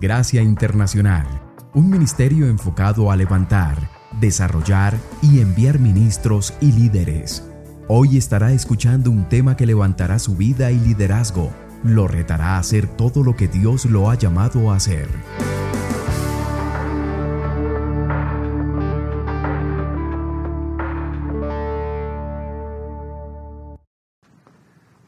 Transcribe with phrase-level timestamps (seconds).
[0.00, 1.26] Gracia Internacional,
[1.74, 3.90] un ministerio enfocado a levantar,
[4.20, 7.44] desarrollar y enviar ministros y líderes.
[7.88, 11.50] Hoy estará escuchando un tema que levantará su vida y liderazgo,
[11.82, 15.08] lo retará a hacer todo lo que Dios lo ha llamado a hacer.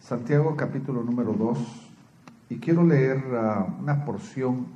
[0.01, 1.90] Santiago capítulo número 2
[2.51, 4.67] y quiero leer uh, una porción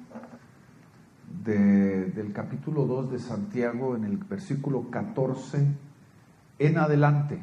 [1.44, 5.76] de, del capítulo 2 de Santiago en el versículo 14
[6.60, 7.42] en adelante.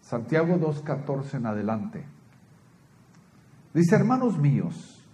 [0.00, 2.06] Santiago 2.14 en adelante.
[3.74, 5.04] Dice, hermanos míos,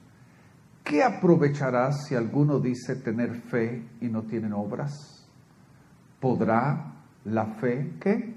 [0.85, 5.29] ¿qué aprovecharás si alguno dice tener fe y no tienen obras?
[6.21, 8.37] ¿Podrá la fe qué?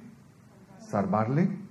[0.90, 1.67] ¿Salvarle?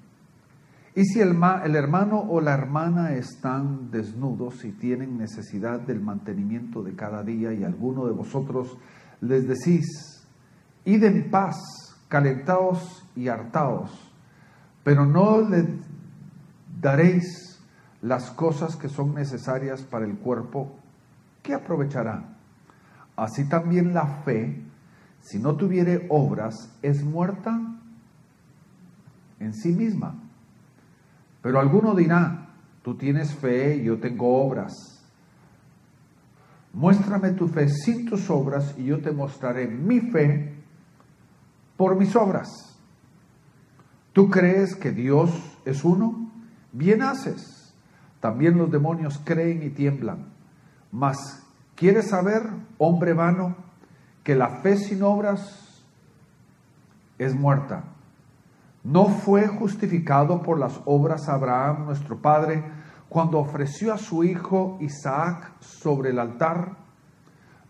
[0.97, 6.83] Y si el, el, hermano o la hermana están desnudos y tienen necesidad del mantenimiento
[6.83, 8.79] de cada día y alguno de vosotros
[9.21, 10.27] les decís,
[10.87, 11.57] id en paz,
[12.09, 13.91] calentaos y hartaos,
[14.85, 15.69] pero no le
[16.81, 17.61] daréis
[18.01, 20.79] las cosas que son necesarias para el cuerpo,
[21.43, 22.39] ¿qué aprovechará?
[23.17, 24.65] Así también la fe,
[25.21, 27.61] si no tuviere obras, es muerta
[29.41, 30.23] en sí misma.
[31.47, 32.49] Pero alguno dirá,
[32.83, 34.73] tú tienes fe yo tengo obras.
[36.73, 40.57] Muéstrame tu fe sin tus obras y yo te mostraré mi fe
[41.77, 42.49] por mis obras.
[44.13, 45.31] ¿Tú crees que Dios
[45.65, 46.33] es uno?
[46.73, 47.73] Bien haces.
[48.19, 50.33] También los demonios creen y tiemblan.
[50.91, 52.43] Mas, ¿quieres saber,
[52.77, 53.55] hombre vano,
[54.25, 55.81] que la fe sin obras
[57.19, 57.96] es muerta?
[58.87, 62.63] ¿No fue justificado por las obras Abraham, nuestro padre,
[63.09, 66.77] cuando ofreció a su hijo Isaac sobre el altar?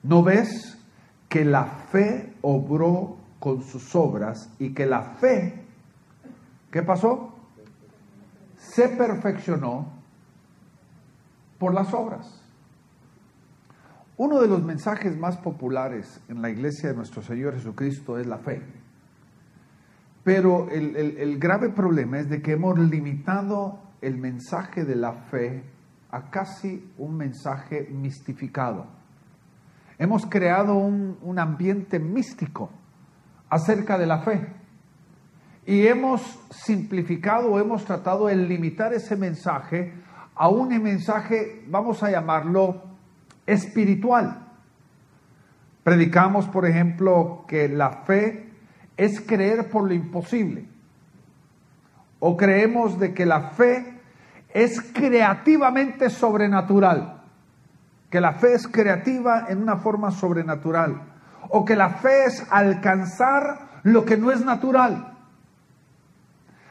[0.03, 0.79] ¿No ves
[1.27, 5.65] que la fe obró con sus obras y que la fe,
[6.71, 7.35] ¿qué pasó?
[8.59, 9.91] Se perfeccionó
[11.59, 12.43] por las obras.
[14.19, 18.37] Uno de los mensajes más populares en la iglesia de nuestro Señor Jesucristo es la
[18.37, 18.86] fe.
[20.27, 25.63] Pero el, grave problema es de que hemos limitado el mensaje de la fe
[26.11, 28.89] a casi un mensaje mistificado.
[29.97, 32.71] Hemos creado un, un ambiente místico
[33.49, 34.53] acerca de la fe.
[35.65, 39.95] Y hemos simplificado hemos tratado de limitar ese mensaje
[40.35, 42.83] a un mensaje, vamos a llamarlo,
[43.47, 44.45] espiritual.
[45.85, 48.46] Predicamos, por ejemplo, que la fe
[48.97, 50.67] es creer por lo imposible.
[52.19, 54.01] O creemos de que la fe
[54.55, 57.23] es creativamente sobrenatural,
[58.11, 61.03] que la fe es creativa en una forma sobrenatural,
[61.51, 65.13] o que la fe es alcanzar lo que no es natural.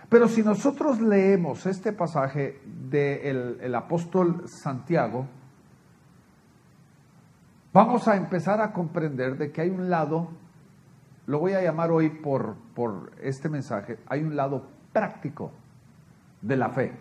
[0.09, 2.59] Pero si nosotros leemos este pasaje
[2.89, 5.27] del el apóstol Santiago,
[7.73, 10.29] vamos a empezar a comprender de que hay un lado
[11.27, 15.51] lo voy a llamar hoy por, por este mensaje, hay un lado práctico
[16.41, 16.93] de la fe.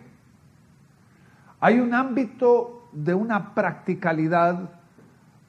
[1.59, 4.69] Hay un ámbito de una practicalidad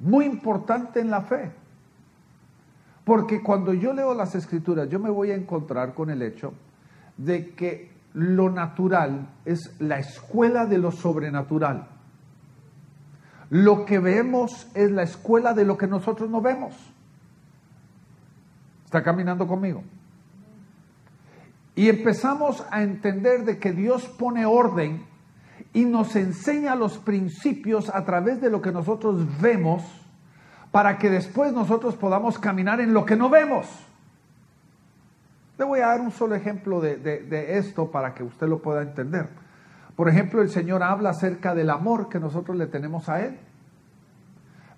[0.01, 1.53] muy importante en la fe.
[3.05, 6.53] Porque cuando yo leo las escrituras, yo me voy a encontrar con el hecho
[7.17, 11.89] de que lo natural es la escuela de lo sobrenatural.
[13.51, 16.75] Lo que vemos es la escuela de lo que nosotros no vemos.
[18.87, 19.83] ¿Está caminando conmigo?
[21.75, 25.05] Y empezamos a entender de que Dios pone orden
[25.73, 29.83] y nos enseña los principios a través de lo que nosotros vemos
[30.71, 33.67] para que después nosotros podamos caminar en lo que no vemos.
[35.59, 38.83] Le voy a dar un solo ejemplo de, de, esto para que usted lo pueda
[38.83, 39.29] entender.
[39.97, 43.37] Por ejemplo, el Señor habla acerca del amor que nosotros le tenemos a Él.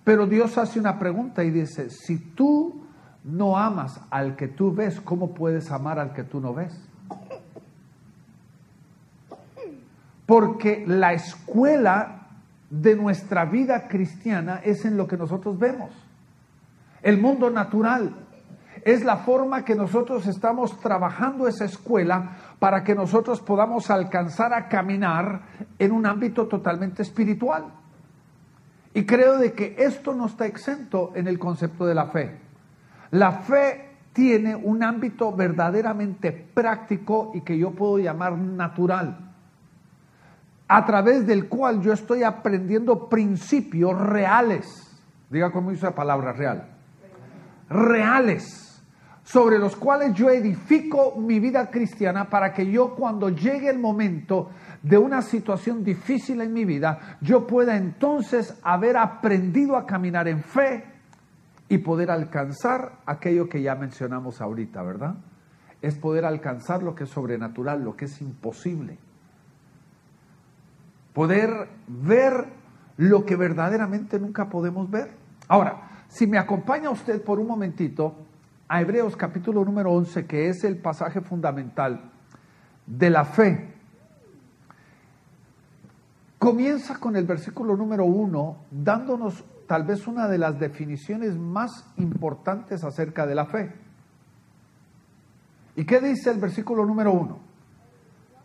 [0.03, 2.88] Pero Dios hace una pregunta y dice, si tú
[3.29, 6.75] no amas al que tú ves, ¿cómo puedes amar al que tú no ves?
[10.27, 12.29] Porque la escuela
[12.71, 15.91] de nuestra vida cristiana es en lo que nosotros vemos.
[17.03, 18.15] El mundo natural
[18.85, 24.69] es la forma que nosotros estamos trabajando esa escuela para que nosotros podamos alcanzar a
[24.69, 25.43] caminar
[25.79, 27.65] en un ámbito totalmente espiritual.
[28.95, 32.48] Y creo de que esto no está exento en el concepto de la fe.
[33.11, 39.25] La fe tiene un ámbito verdaderamente práctico y que yo puedo llamar natural.
[40.71, 44.67] a través del cual yo estoy aprendiendo principios reales.
[45.31, 46.69] Diga cómo dice la palabra real.
[47.71, 48.69] Reales
[49.23, 54.51] sobre los cuales yo edifico mi vida cristiana para que yo cuando llegue el momento
[54.83, 60.43] de una situación difícil en mi vida, yo pueda entonces haber aprendido a caminar en
[60.43, 60.98] fe
[61.69, 65.17] y poder alcanzar aquello que ya mencionamos ahorita, ¿verdad?
[65.83, 68.99] Es poder alcanzar lo que es sobrenatural, lo que es imposible.
[71.13, 72.33] Poder ver
[72.97, 75.11] lo que verdaderamente nunca podemos ver.
[75.47, 78.15] Ahora, si me acompaña usted por un momentito,
[78.69, 82.11] a Hebreos capítulo número 11, que es el pasaje fundamental
[82.87, 83.75] de la fe.
[86.39, 92.83] Comienza con el versículo número 1, dándonos tal vez una de las definiciones más importantes
[92.83, 93.73] acerca de la fe.
[95.77, 97.39] ¿Y qué dice el versículo número 1?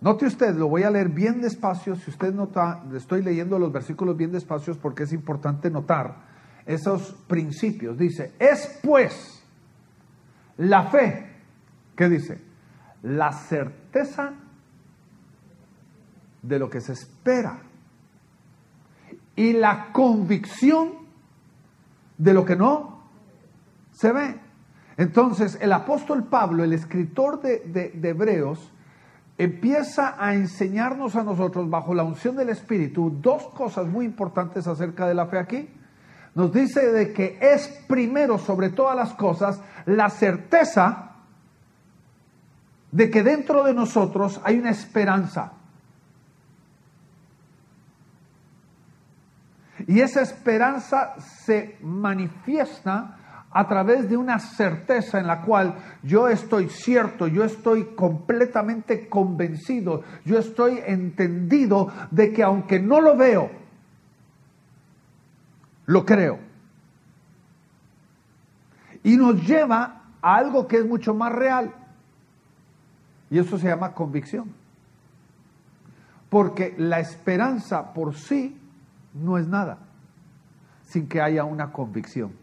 [0.02, 4.18] Note usted, lo voy a leer bien despacio, si usted nota, estoy leyendo los versículos
[4.18, 6.18] bien despacios porque es importante notar
[6.66, 7.98] esos principios.
[7.98, 9.42] Dice, es pues,
[10.58, 11.32] la fe,
[11.96, 12.42] ¿qué dice?
[13.02, 14.34] La certeza
[16.42, 17.62] de lo que se espera
[19.38, 21.03] y la convicción
[22.18, 23.04] de lo que no
[23.92, 24.40] se ve.
[24.98, 28.72] Entonces, el apóstol Pablo, el escritor de, de, Hebreos,
[29.38, 35.08] empieza a enseñarnos a nosotros, bajo la unción del Espíritu, dos cosas muy importantes acerca
[35.08, 35.70] de la fe aquí
[36.36, 41.12] nos dice de que es primero sobre todas las cosas la certeza
[42.92, 45.54] de que dentro de nosotros hay una esperanza.
[49.88, 53.18] Y esa esperanza se manifiesta
[53.52, 60.02] a través de una certeza en la cual yo estoy cierto, yo estoy completamente convencido,
[60.26, 63.52] yo estoy entendido de que aunque no lo veo,
[65.86, 66.40] lo creo.
[69.04, 71.74] Y nos lleva a algo que es mucho más real.
[73.30, 74.54] Y eso se llama convicción.
[76.30, 78.63] Porque la esperanza por sí
[79.14, 79.78] no es nada
[80.84, 82.34] sin que haya una convicción.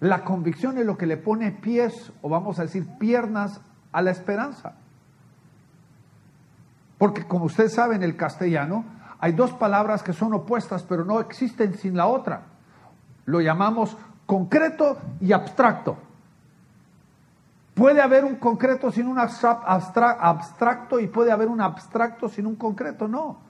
[0.00, 3.60] La convicción es lo que le pone pies, o vamos a decir piernas,
[3.92, 4.74] a la esperanza.
[6.96, 8.84] Porque como usted sabe en el castellano,
[9.18, 12.42] hay dos palabras que son opuestas, pero no existen sin la otra.
[13.26, 15.98] Lo llamamos concreto y abstracto.
[17.74, 23.06] Puede haber un concreto sin un abstracto y puede haber un abstracto sin un concreto.
[23.06, 23.49] No.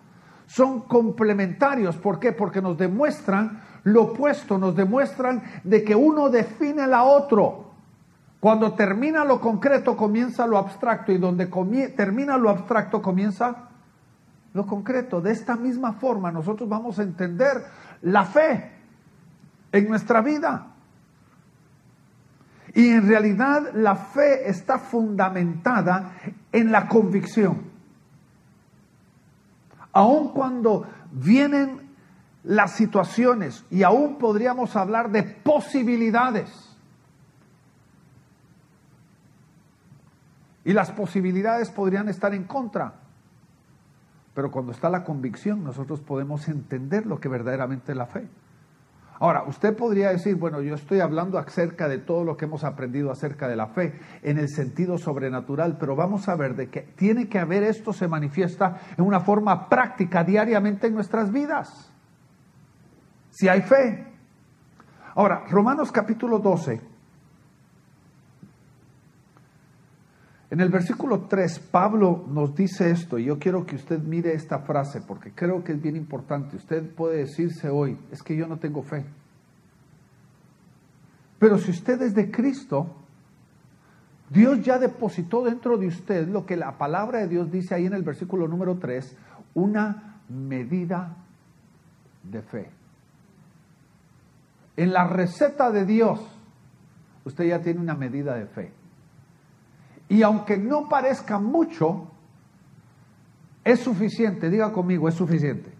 [0.50, 1.96] Son complementarios.
[1.96, 2.32] ¿Por qué?
[2.32, 7.70] Porque nos demuestran lo opuesto, nos demuestran de que uno define la otro.
[8.40, 11.46] Cuando termina lo concreto comienza lo abstracto y donde
[11.94, 13.68] termina lo abstracto comienza
[14.52, 15.20] lo concreto.
[15.20, 17.62] De esta misma forma nosotros vamos a entender
[18.02, 18.72] la fe
[19.70, 20.66] en nuestra vida.
[22.74, 26.16] Y en realidad la fe está fundamentada
[26.50, 27.69] en la convicción.
[29.92, 31.90] Aun cuando vienen
[32.44, 36.50] las situaciones y aún podríamos hablar de posibilidades.
[40.64, 42.94] Y las posibilidades podrían estar en contra.
[44.34, 48.28] Pero cuando está la convicción, nosotros podemos entender lo que verdaderamente es la fe.
[49.22, 53.10] Ahora, usted podría decir, bueno, yo estoy hablando acerca de todo lo que hemos aprendido
[53.10, 57.28] acerca de la fe en el sentido sobrenatural, pero vamos a ver de que tiene
[57.28, 61.92] que haber esto se manifiesta en una forma práctica diariamente en nuestras vidas.
[63.28, 64.06] Si hay fe.
[65.14, 66.80] Ahora, Romanos capítulo 12,
[70.50, 74.58] En el versículo 3, Pablo nos dice esto, y yo quiero que usted mire esta
[74.58, 76.56] frase porque creo que es bien importante.
[76.56, 79.04] Usted puede decirse hoy, es que yo no tengo fe.
[81.38, 82.96] Pero si usted es de Cristo,
[84.28, 87.94] Dios ya depositó dentro de usted lo que la palabra de Dios dice ahí en
[87.94, 89.16] el versículo número 3,
[89.54, 91.16] una medida
[92.24, 92.70] de fe.
[94.76, 96.20] En la receta de Dios,
[97.24, 98.79] usted ya tiene una medida de fe.
[100.10, 102.10] Y aunque no parezca mucho,
[103.62, 105.70] es suficiente, diga conmigo, es suficiente.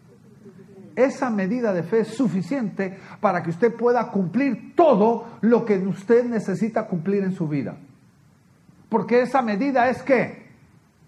[0.95, 6.25] Esa medida de fe es suficiente para que usted pueda cumplir todo lo que usted
[6.25, 7.77] necesita cumplir en su vida.
[8.89, 10.49] Porque esa medida es que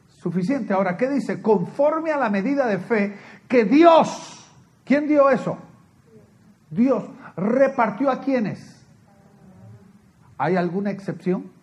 [0.09, 0.75] suficiente.
[0.75, 1.41] Ahora, ¿qué dice?
[1.41, 3.15] Conforme a la medida de fe
[3.47, 4.53] que Dios,
[4.85, 5.59] ¿quién dio eso?
[6.71, 7.05] Dios
[7.37, 8.85] repartió a quienes.
[10.39, 11.62] ¿Hay alguna excepción?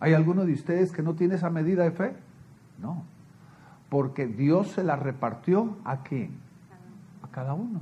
[0.00, 2.16] ¿Hay alguno de ustedes que no tiene esa medida de fe?
[2.78, 3.04] No.
[3.90, 6.40] Porque Dios se la repartió a quién?
[7.22, 7.80] A cada uno.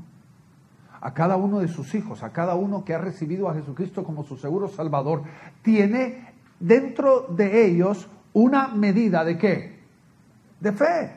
[1.01, 4.25] A cada uno de sus hijos, a cada uno que ha recibido a Jesucristo como
[4.25, 5.23] su seguro Salvador,
[5.63, 9.81] tiene dentro de ellos una medida de qué?
[10.59, 11.13] De fe.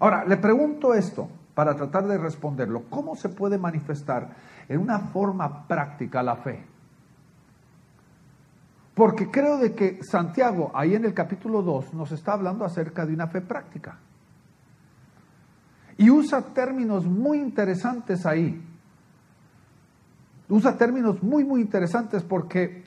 [0.00, 2.84] Ahora, le pregunto esto para tratar de responderlo.
[2.90, 4.36] ¿Cómo se puede manifestar
[4.68, 6.64] en una forma práctica la fe?
[8.98, 13.14] Porque creo de que Santiago, ahí en el capítulo 2, nos está hablando acerca de
[13.14, 13.96] una fe práctica.
[15.96, 18.60] Y usa términos muy interesantes ahí.
[20.48, 22.82] Usa términos muy, muy interesantes porque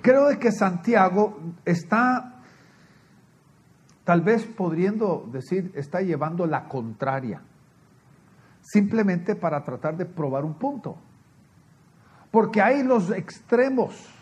[0.00, 2.40] creo de que Santiago está,
[4.04, 7.42] tal vez podriendo decir, está llevando la contraria.
[8.62, 10.96] Simplemente para tratar de probar un punto.
[12.30, 14.15] Porque hay los extremos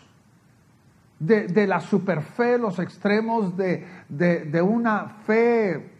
[1.25, 5.91] de, la superfe, los extremos de, de una fe,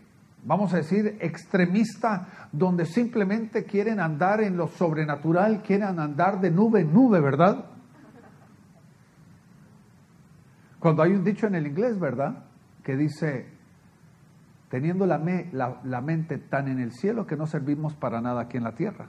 [0.43, 6.81] vamos a decir, extremista, donde simplemente quieren andar en lo sobrenatural, quieren andar de nube
[6.81, 7.65] en nube, ¿verdad?
[10.79, 12.45] Cuando hay un dicho en el inglés, ¿verdad?
[12.83, 13.47] Que dice,
[14.69, 15.17] teniendo la,
[15.51, 18.75] la, la, mente tan en el cielo que no servimos para nada aquí en la
[18.75, 19.07] tierra.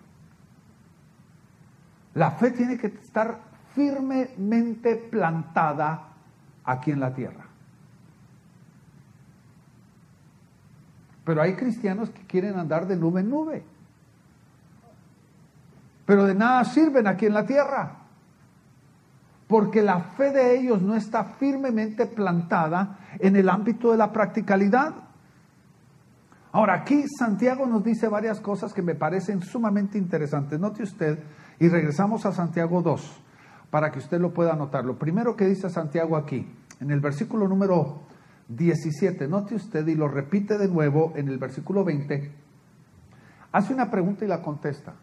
[2.14, 3.45] La fe tiene que estar
[3.76, 6.08] firmemente plantada
[6.64, 7.44] aquí en la tierra.
[11.24, 13.64] Pero hay cristianos que quieren andar de nube en nube.
[16.06, 17.98] Pero de nada sirven aquí en la tierra.
[19.46, 24.94] Porque la fe de ellos no está firmemente plantada en el ámbito de la practicalidad.
[26.52, 30.58] Ahora, aquí Santiago nos dice varias cosas que me parecen sumamente interesantes.
[30.58, 31.22] Note usted,
[31.58, 33.25] y regresamos a Santiago 2
[33.76, 34.86] para que usted lo pueda anotar.
[34.86, 38.00] Lo primero que dice Santiago aquí, en el versículo número
[38.48, 42.32] 17, note usted y lo repite de nuevo en el versículo 20,
[43.52, 44.94] hace una pregunta y la contesta.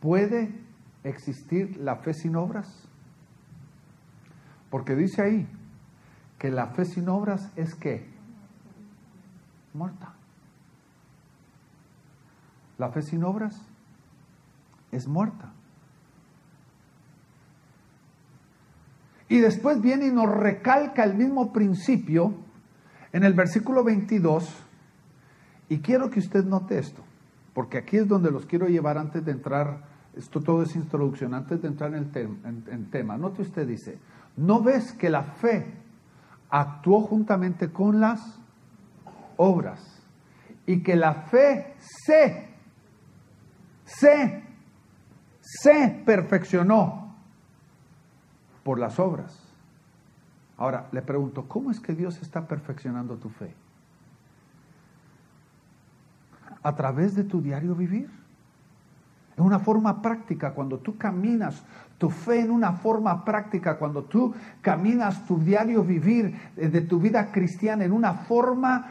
[0.00, 0.66] ¿Puede
[1.02, 2.68] existir la fe sin obras?
[4.68, 5.48] Porque dice ahí
[6.38, 8.06] que la fe sin obras es que
[9.72, 10.12] muerta.
[12.76, 13.58] La fe sin obras
[14.92, 15.55] es muerta.
[19.28, 22.34] Y después viene y nos recalca el mismo principio
[23.12, 24.64] en el versículo 22.
[25.68, 27.02] Y quiero que usted note esto,
[27.52, 29.84] porque aquí es donde los quiero llevar antes de entrar,
[30.16, 32.10] esto todo es introducción, antes de entrar en
[32.70, 33.16] el tema.
[33.16, 33.98] Note usted dice,
[34.36, 35.74] ¿no ves que la fe
[36.48, 38.40] actuó juntamente con las
[39.36, 40.04] obras?
[40.66, 42.48] Y que la fe se,
[43.84, 44.44] se,
[45.40, 47.05] se perfeccionó
[48.66, 49.38] por las obras.
[50.56, 53.54] Ahora, le pregunto, ¿cómo es que Dios está perfeccionando tu fe?
[56.64, 58.10] A través de tu diario vivir.
[59.36, 61.62] En una forma práctica, cuando tú caminas
[61.96, 67.30] tu fe en una forma práctica, cuando tú caminas tu diario vivir de tu vida
[67.30, 68.84] cristiana en una forma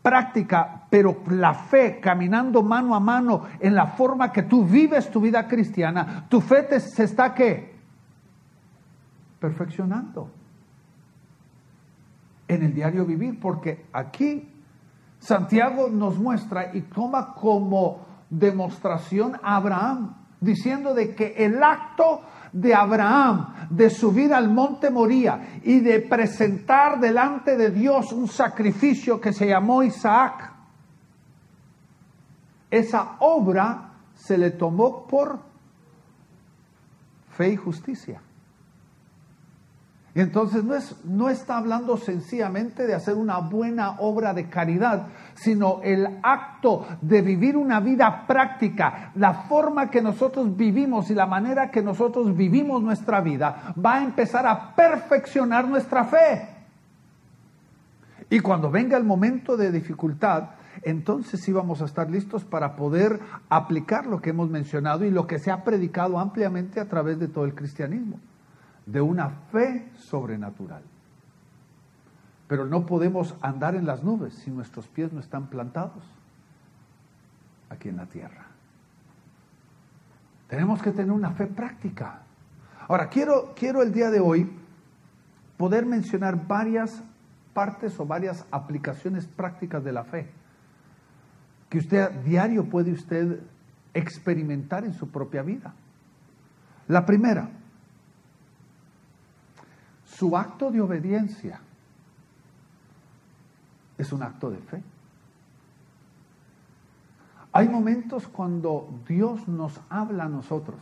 [0.00, 5.20] práctica, pero la fe caminando mano a mano en la forma que tú vives tu
[5.20, 7.77] vida cristiana, tu fe se está qué?
[9.40, 10.30] Perfeccionando
[12.48, 14.48] en el diario vivir, porque aquí
[15.18, 22.74] Santiago nos muestra y toma como demostración a Abraham, diciendo de que el acto de
[22.74, 29.32] Abraham de subir al monte Moría y de presentar delante de Dios un sacrificio que
[29.32, 30.54] se llamó Isaac,
[32.70, 35.40] esa obra se le tomó por
[37.30, 38.20] fe y justicia.
[40.18, 45.80] Entonces no, es, no está hablando sencillamente de hacer una buena obra de caridad, sino
[45.84, 51.70] el acto de vivir una vida práctica, la forma que nosotros vivimos y la manera
[51.70, 56.48] que nosotros vivimos nuestra vida va a empezar a perfeccionar nuestra fe.
[58.28, 60.48] Y cuando venga el momento de dificultad,
[60.82, 65.28] entonces sí vamos a estar listos para poder aplicar lo que hemos mencionado y lo
[65.28, 68.18] que se ha predicado ampliamente a través de todo el cristianismo
[68.88, 70.82] de una fe sobrenatural.
[72.48, 76.02] Pero no podemos andar en las nubes si nuestros pies no están plantados
[77.68, 78.46] aquí en la tierra.
[80.48, 82.22] Tenemos que tener una fe práctica.
[82.88, 84.50] Ahora, quiero, quiero el día de hoy
[85.58, 87.02] poder mencionar varias
[87.52, 90.30] partes o varias aplicaciones prácticas de la fe
[91.68, 93.40] que usted diario puede usted
[93.92, 95.74] experimentar en su propia vida.
[96.86, 97.50] La primera,
[100.18, 101.60] su acto de obediencia
[103.96, 104.82] es un acto de fe.
[107.52, 110.80] Hay momentos cuando Dios nos habla a nosotros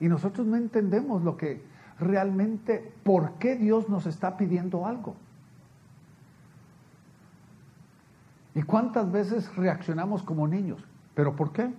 [0.00, 1.64] y nosotros no entendemos lo que
[2.00, 5.14] realmente, por qué Dios nos está pidiendo algo.
[8.56, 10.82] ¿Y cuántas veces reaccionamos como niños?
[11.14, 11.72] ¿Pero por qué?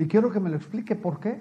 [0.00, 1.40] Y quiero que me lo explique por qué.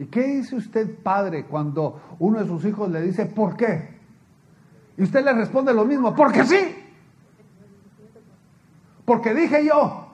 [0.00, 4.00] ¿Y qué dice usted, padre, cuando uno de sus hijos le dice, ¿por qué?
[4.96, 6.74] Y usted le responde lo mismo, porque sí.
[9.04, 10.06] Porque dije yo.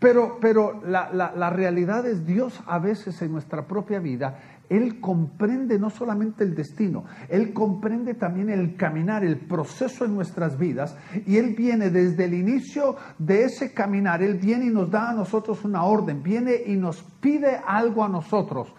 [0.00, 4.40] Pero, pero la, la, realidad es Dios a veces en nuestra propia vida,
[4.70, 10.56] Él comprende no solamente el destino, Él comprende también el caminar, el proceso en nuestras
[10.56, 10.96] vidas,
[11.26, 15.14] y Él viene desde el inicio de ese caminar, Él viene y nos da a
[15.14, 18.72] nosotros una orden, viene y nos pide algo a nosotros.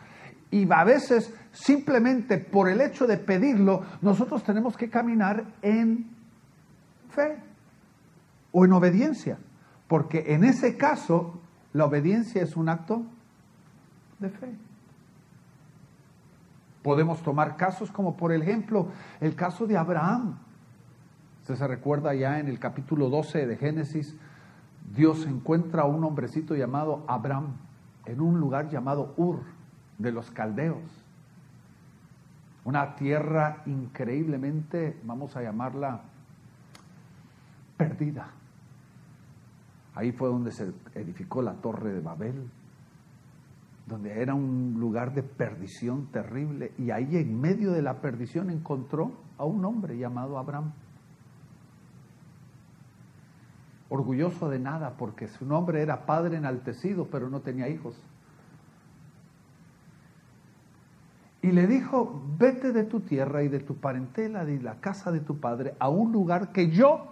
[0.49, 6.09] Y a veces simplemente por el hecho de pedirlo, nosotros tenemos que caminar en
[7.09, 7.37] fe
[8.53, 9.37] o en obediencia.
[9.87, 11.41] Porque en ese caso,
[11.73, 13.03] la obediencia es un acto
[14.19, 14.70] de fe.
[16.83, 18.87] Podemos tomar casos como por ejemplo
[19.19, 20.37] el caso de Abraham.
[21.41, 24.17] Usted se recuerda ya en el capítulo 12 de Génesis,
[24.95, 27.55] Dios encuentra a un hombrecito llamado Abraham
[28.05, 29.43] en un lugar llamado Ur
[29.97, 31.05] de los caldeos.
[32.63, 36.01] Una tierra increíblemente, vamos a llamarla,
[37.77, 38.29] perdida.
[39.95, 42.49] Ahí fue donde se edificó la torre de Babel,
[43.91, 46.71] donde era un lugar de perdición terrible.
[46.77, 50.71] Y ahí en medio de la perdición encontró a un hombre llamado Abraham.
[53.89, 58.01] Orgulloso de nada, porque su nombre era padre enaltecido, pero no tenía hijos.
[61.41, 65.19] Y le dijo, vete de tu tierra y de tu parentela de la casa de
[65.19, 67.07] tu padre a un lugar que yo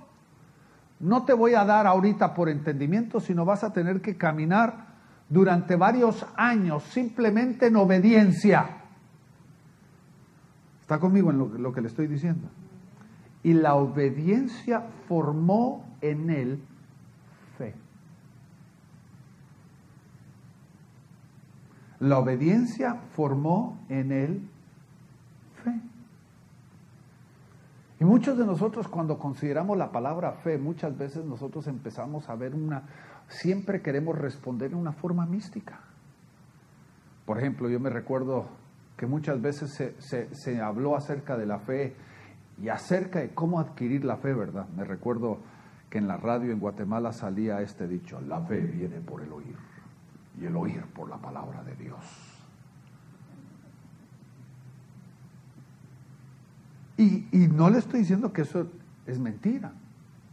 [1.02, 4.89] no te voy a dar ahorita por entendimiento, sino vas a tener que caminar
[5.30, 8.78] durante varios años simplemente en obediencia.
[10.82, 12.50] ¿Está conmigo en lo, que le estoy diciendo?
[13.44, 16.64] Y la obediencia formó en él
[17.58, 17.76] fe.
[22.00, 24.50] La obediencia formó en él
[25.64, 25.80] fe.
[28.00, 32.56] Y muchos de nosotros cuando consideramos la palabra fe, muchas veces nosotros empezamos a ver
[32.56, 32.84] una,
[33.30, 35.80] siempre queremos responder en una forma mística.
[37.26, 38.50] Por ejemplo, yo me recuerdo
[38.98, 41.96] que muchas veces se, se, habló acerca de la fe
[42.62, 44.68] y acerca de cómo adquirir la fe, ¿verdad?
[44.76, 45.40] Me recuerdo
[45.90, 49.56] que en la radio en Guatemala salía este dicho, la fe viene por el oír
[50.40, 52.40] y el oír por la palabra de Dios.
[56.98, 58.70] Y, no le estoy diciendo que eso
[59.08, 59.72] es mentira,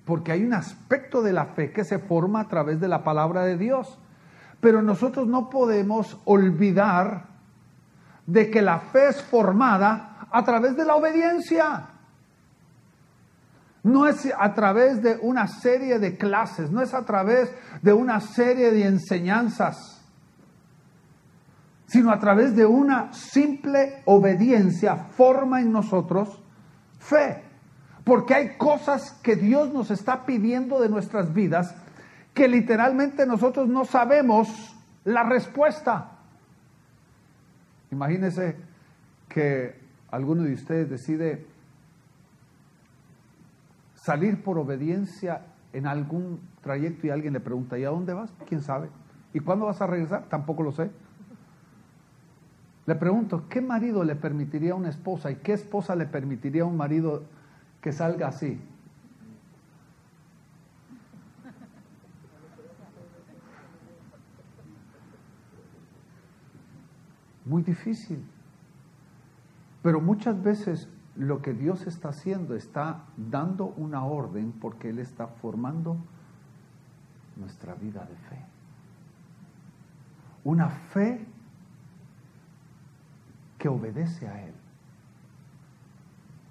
[0.06, 3.44] porque hay un aspecto de la fe que se forma a través de la palabra
[3.44, 3.98] de Dios.
[4.60, 7.26] Pero nosotros no podemos olvidar
[8.24, 11.88] de que la fe es formada a través de la obediencia.
[13.82, 18.20] No es a través de una serie de clases, no es a través de una
[18.20, 20.04] serie de enseñanzas,
[21.86, 26.40] sino a través de una simple obediencia forma en nosotros
[26.98, 27.45] fe.
[28.06, 31.74] Porque hay cosas que Dios nos está pidiendo de nuestras vidas
[32.32, 36.12] que literalmente nosotros no sabemos la respuesta.
[37.90, 38.58] Imagínese
[39.28, 39.80] que
[40.12, 41.46] alguno de ustedes decide
[43.96, 45.42] salir por obediencia
[45.72, 48.32] en algún trayecto y alguien le pregunta, ¿y a dónde vas?
[48.48, 48.88] ¿Quién sabe?
[49.34, 50.28] ¿Y cuándo vas a regresar?
[50.28, 50.92] Tampoco lo sé.
[52.86, 56.66] Le pregunto, ¿qué marido le permitiría a una esposa y qué esposa le permitiría a
[56.66, 57.24] un marido
[57.80, 58.60] que salga así?
[67.44, 68.24] Muy difícil.
[69.82, 75.28] Pero muchas veces lo que Dios está haciendo está dando una orden porque Él está
[75.28, 75.96] formando
[77.36, 78.44] nuestra vida de fe.
[80.42, 81.24] Una fe
[83.58, 84.54] que obedece a Él.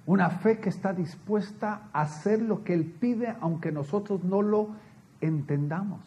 [0.08, 4.70] Una fe que está dispuesta a hacer lo que Él pide aunque nosotros no lo
[5.20, 6.02] entendamos.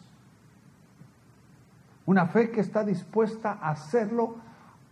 [2.05, 4.37] Una fe que está dispuesta a hacerlo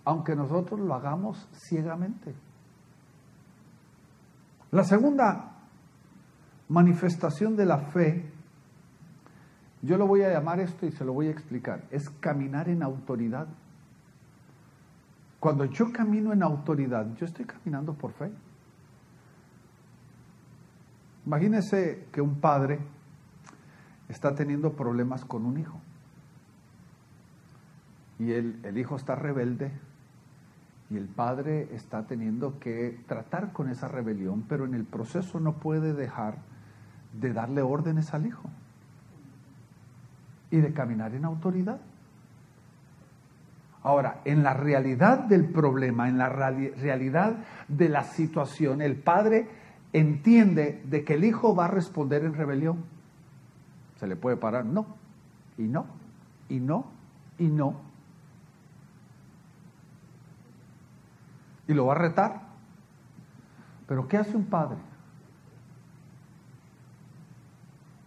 [0.04, 2.34] aunque nosotros lo hagamos ciegamente.
[4.72, 5.54] La segunda
[6.70, 8.30] manifestación de la fe,
[9.82, 12.84] yo lo voy a llamar esto y se lo voy a explicar, es caminar en
[12.84, 13.48] autoridad
[15.39, 18.32] Cuando yo camino en autoridad, yo estoy caminando por fe.
[21.28, 22.80] Imagínese que un padre
[24.08, 25.78] está teniendo problemas con un hijo.
[28.18, 29.74] Y el, el, hijo está rebelde
[30.90, 35.58] y el padre está teniendo que tratar con esa rebelión, pero en el proceso no
[35.58, 36.38] puede dejar
[37.12, 38.50] de darle órdenes al hijo
[40.50, 41.82] y de caminar en autoridad.
[43.84, 49.67] Ahora, en la realidad del problema, en la realidad de la situación, el padre
[49.98, 52.86] entiende de que el hijo va a responder en rebelión.
[53.96, 54.66] ¿Se le puede parar?
[54.66, 54.98] No,
[55.58, 55.88] y no,
[56.50, 56.92] y no,
[57.38, 57.82] y no.
[61.68, 62.48] Y lo va a retar.
[63.88, 64.78] Pero ¿qué hace un padre?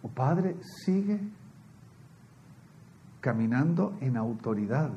[0.03, 1.19] Un padre sigue
[3.19, 4.91] caminando en autoridad.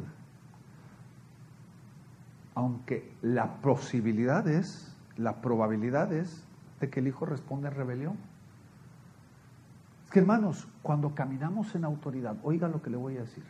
[2.55, 6.47] Aunque la posibilidad es, la probabilidad es
[6.91, 8.17] que el hijo responda en rebelión.
[10.05, 13.45] Es que hermanos, cuando caminamos en autoridad, oiga lo que le voy a decir,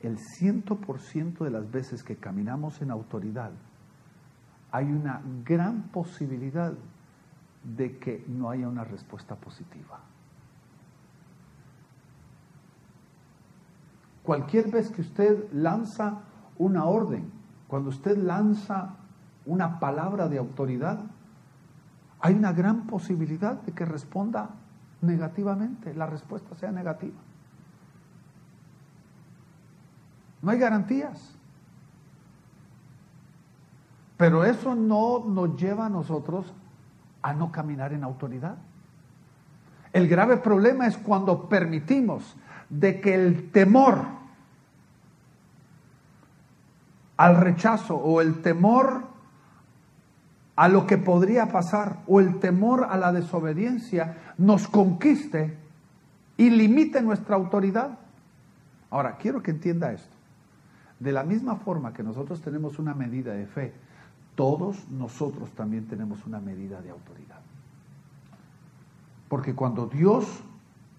[0.00, 3.52] el ciento por ciento de las veces que caminamos en autoridad,
[4.70, 6.74] hay una gran posibilidad
[7.62, 10.00] de que no haya una respuesta positiva.
[14.22, 16.22] Cualquier vez que usted lanza
[16.58, 17.30] una orden,
[17.68, 18.96] cuando usted lanza
[19.46, 21.04] una palabra de autoridad,
[22.24, 24.48] hay una gran posibilidad de que responda
[25.02, 27.18] negativamente, la respuesta sea negativa.
[30.40, 31.36] No hay garantías.
[34.16, 36.50] Pero eso no nos lleva a nosotros
[37.20, 38.56] a no caminar en autoridad.
[39.92, 42.36] El grave problema es cuando permitimos
[42.70, 44.02] de que el temor
[47.18, 49.13] al rechazo o el temor
[50.56, 55.58] a lo que podría pasar o el temor a la desobediencia nos conquiste
[56.36, 57.98] y limite nuestra autoridad.
[58.90, 60.14] Ahora, quiero que entienda esto.
[61.00, 63.74] De la misma forma que nosotros tenemos una medida de fe,
[64.36, 67.40] todos nosotros también tenemos una medida de autoridad.
[69.28, 70.42] Porque cuando Dios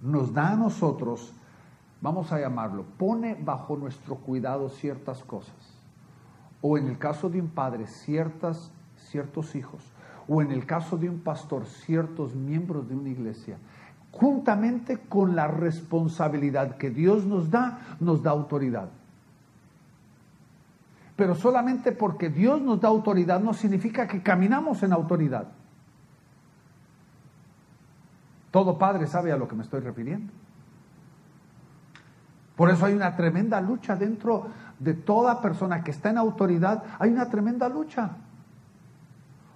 [0.02, 1.34] nos da a nosotros,
[2.02, 5.56] vamos a llamarlo, pone bajo nuestro cuidado ciertas cosas,
[6.62, 8.72] o en el caso de un padre, ciertas
[9.06, 9.84] ciertos hijos,
[10.28, 13.58] o en el caso de un pastor, ciertos miembros de una iglesia,
[14.12, 18.90] juntamente con la responsabilidad que Dios nos da, nos da autoridad.
[21.16, 25.48] Pero solamente porque Dios nos da autoridad no significa que caminamos en autoridad.
[28.52, 30.32] Todo padre sabe a lo que me estoy refiriendo.
[32.56, 34.48] Por eso hay una tremenda lucha dentro
[34.80, 38.12] de toda persona que está en autoridad, hay una tremenda lucha.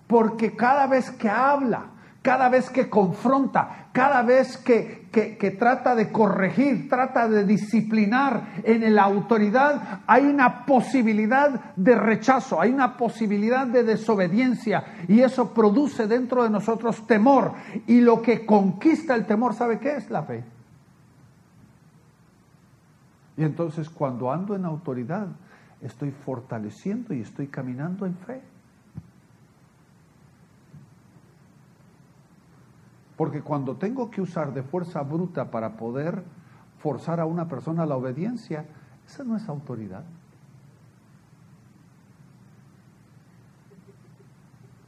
[0.09, 1.91] Porque cada vez que habla,
[2.23, 8.95] cada vez que confronta, cada vez que, que, trata de corregir, trata de disciplinar en
[8.95, 16.07] la autoridad, hay una posibilidad de rechazo, hay una posibilidad de desobediencia y eso produce
[16.07, 17.53] dentro de nosotros temor.
[17.85, 20.09] Y lo que conquista el temor, ¿sabe qué es?
[20.09, 20.43] La fe.
[23.37, 25.27] Y entonces cuando ando en autoridad,
[25.81, 28.41] estoy fortaleciendo y estoy caminando en fe.
[33.19, 36.23] Porque cuando tengo que usar de fuerza bruta para poder
[36.77, 38.65] forzar a una persona a la obediencia,
[39.05, 40.05] esa no es autoridad.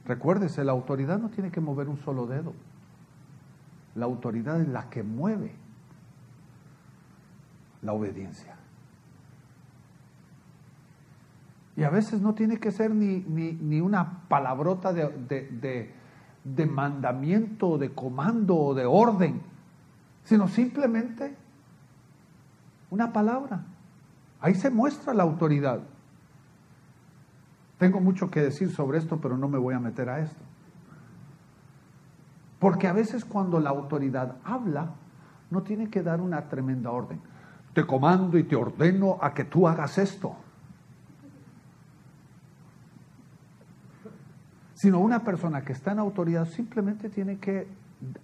[0.05, 2.53] Recuérdese, la autoridad no tiene que mover un solo dedo.
[3.95, 5.53] La autoridad es la que mueve
[7.81, 8.55] la obediencia.
[11.75, 16.00] Y a veces no tiene que ser ni, ni, una palabrota de de
[16.43, 19.41] mandamiento, de comando o de orden,
[20.23, 21.35] sino simplemente
[22.89, 23.63] una palabra.
[24.39, 25.81] Ahí se muestra la autoridad.
[27.77, 30.43] Tengo mucho que decir sobre esto, pero no me voy a meter a esto.
[32.59, 34.91] Porque a veces cuando la autoridad habla,
[35.49, 37.19] no tiene que dar una tremenda orden.
[37.73, 40.35] Te comando y te ordeno a que tú hagas esto.
[44.81, 47.67] Sino una persona que está en autoridad simplemente tiene que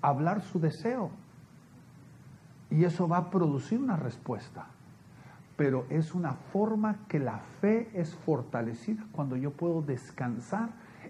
[0.02, 1.12] hablar su deseo
[2.72, 4.66] y eso va a producir una respuesta.
[5.56, 10.70] Pero es una forma que la fe es fortalecida cuando yo puedo descansar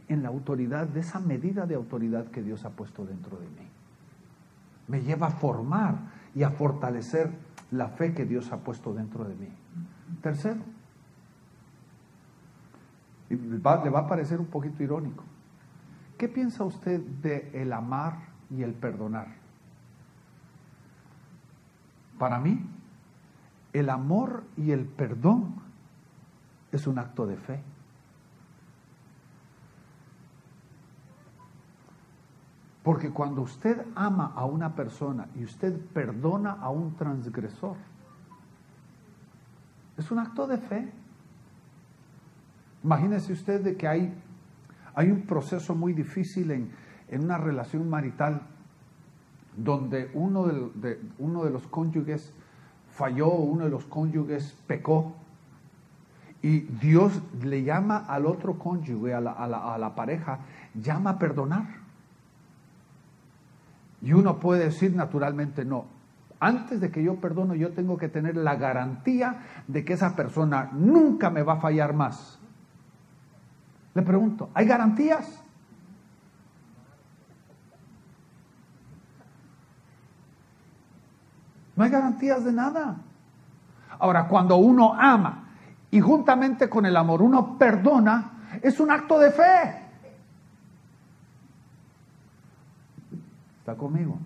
[0.09, 3.69] en la autoridad, de esa medida de autoridad que Dios ha puesto dentro de mí.
[4.89, 5.95] Me lleva a formar
[6.35, 7.31] y a fortalecer
[7.71, 9.49] la fe que Dios ha puesto dentro de mí.
[10.21, 10.59] Tercero,
[13.29, 15.23] le va a parecer un poquito irónico.
[16.17, 18.17] ¿Qué piensa usted de el amar
[18.49, 19.27] y el perdonar?
[22.17, 22.59] Para mí,
[23.73, 25.55] el amor y el perdón
[26.71, 27.63] es un acto de fe.
[32.83, 37.75] Porque cuando usted ama a una persona y usted perdona a un transgresor,
[39.97, 40.91] es un acto de fe.
[42.83, 44.13] Imagínese usted de que hay,
[44.97, 46.71] hay un proceso muy difícil en,
[47.07, 48.41] en una relación marital
[49.55, 52.33] donde uno de, uno de los cónyuges
[52.89, 55.15] falló, uno de los cónyuges pecó,
[56.41, 60.39] y Dios le llama al otro cónyuge, a la, a la pareja,
[60.73, 61.67] llama a perdonar.
[64.01, 65.85] Y uno puede decir naturalmente no.
[66.39, 70.71] Antes de que yo perdono, yo tengo que tener la garantía de que esa persona
[70.73, 72.39] nunca me va a fallar más.
[73.97, 75.43] Le pregunto, ¿hay garantías?
[81.75, 82.97] No hay garantías de nada.
[83.97, 85.45] Ahora, cuando uno ama
[85.89, 89.81] y juntamente con el amor uno perdona, es un acto de fe.
[93.57, 94.19] ¿Está conmigo?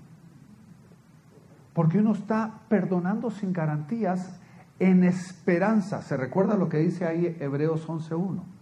[1.71, 4.37] Porque uno está perdonando sin garantías
[4.79, 6.01] en esperanza.
[6.01, 8.60] ¿Se recuerda lo que dice ahí Hebreos 11.1?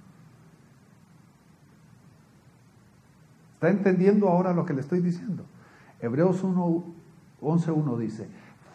[3.60, 5.44] ¿Está entendiendo ahora lo que le estoy diciendo?
[6.00, 8.30] Hebreos 11.1 dice,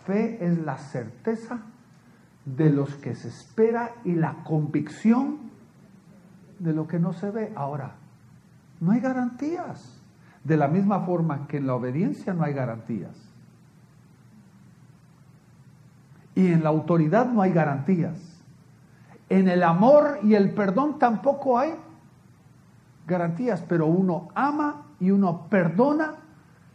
[0.05, 1.63] fe es la certeza
[2.45, 5.39] de los que se espera y la convicción
[6.59, 7.51] de lo que no se ve.
[7.57, 7.95] Ahora,
[8.79, 10.03] no hay garantías.
[10.45, 13.17] De la misma forma que en la obediencia no hay garantías.
[16.35, 18.43] Y en la autoridad no hay garantías.
[19.31, 21.73] En el amor y el perdón tampoco hay
[23.07, 26.17] garantías, pero uno ama y uno perdona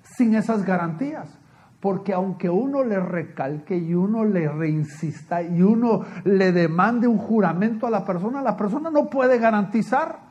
[0.03, 1.37] sin esas garantías.
[1.79, 7.87] Porque aunque uno le recalque y uno le reinsista y uno le demande un juramento
[7.87, 10.29] a la persona, la persona no puede garantizar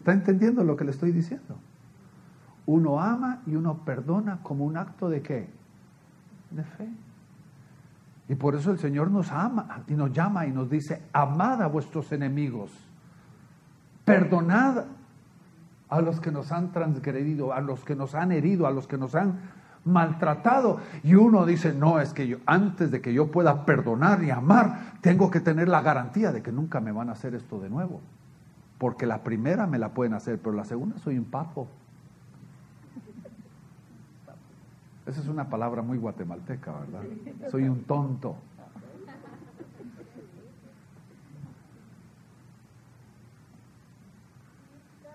[0.00, 1.58] ¿Está entendiendo lo que le estoy diciendo?
[2.64, 5.50] Uno ama y uno perdona como un acto de qué?
[6.50, 6.88] De fe.
[8.30, 11.66] Y por eso el Señor nos ama y nos llama y nos dice, amad a
[11.66, 12.70] vuestros enemigos,
[14.04, 14.84] perdonad
[15.88, 18.98] a los que nos han transgredido, a los que nos han herido, a los que
[18.98, 19.40] nos han
[19.84, 20.78] maltratado.
[21.02, 24.92] Y uno dice, no, es que yo, antes de que yo pueda perdonar y amar,
[25.00, 28.00] tengo que tener la garantía de que nunca me van a hacer esto de nuevo.
[28.78, 31.66] Porque la primera me la pueden hacer, pero la segunda soy un papo.
[35.10, 37.02] Esa es una palabra muy guatemalteca, ¿verdad?
[37.50, 38.36] Soy un tonto.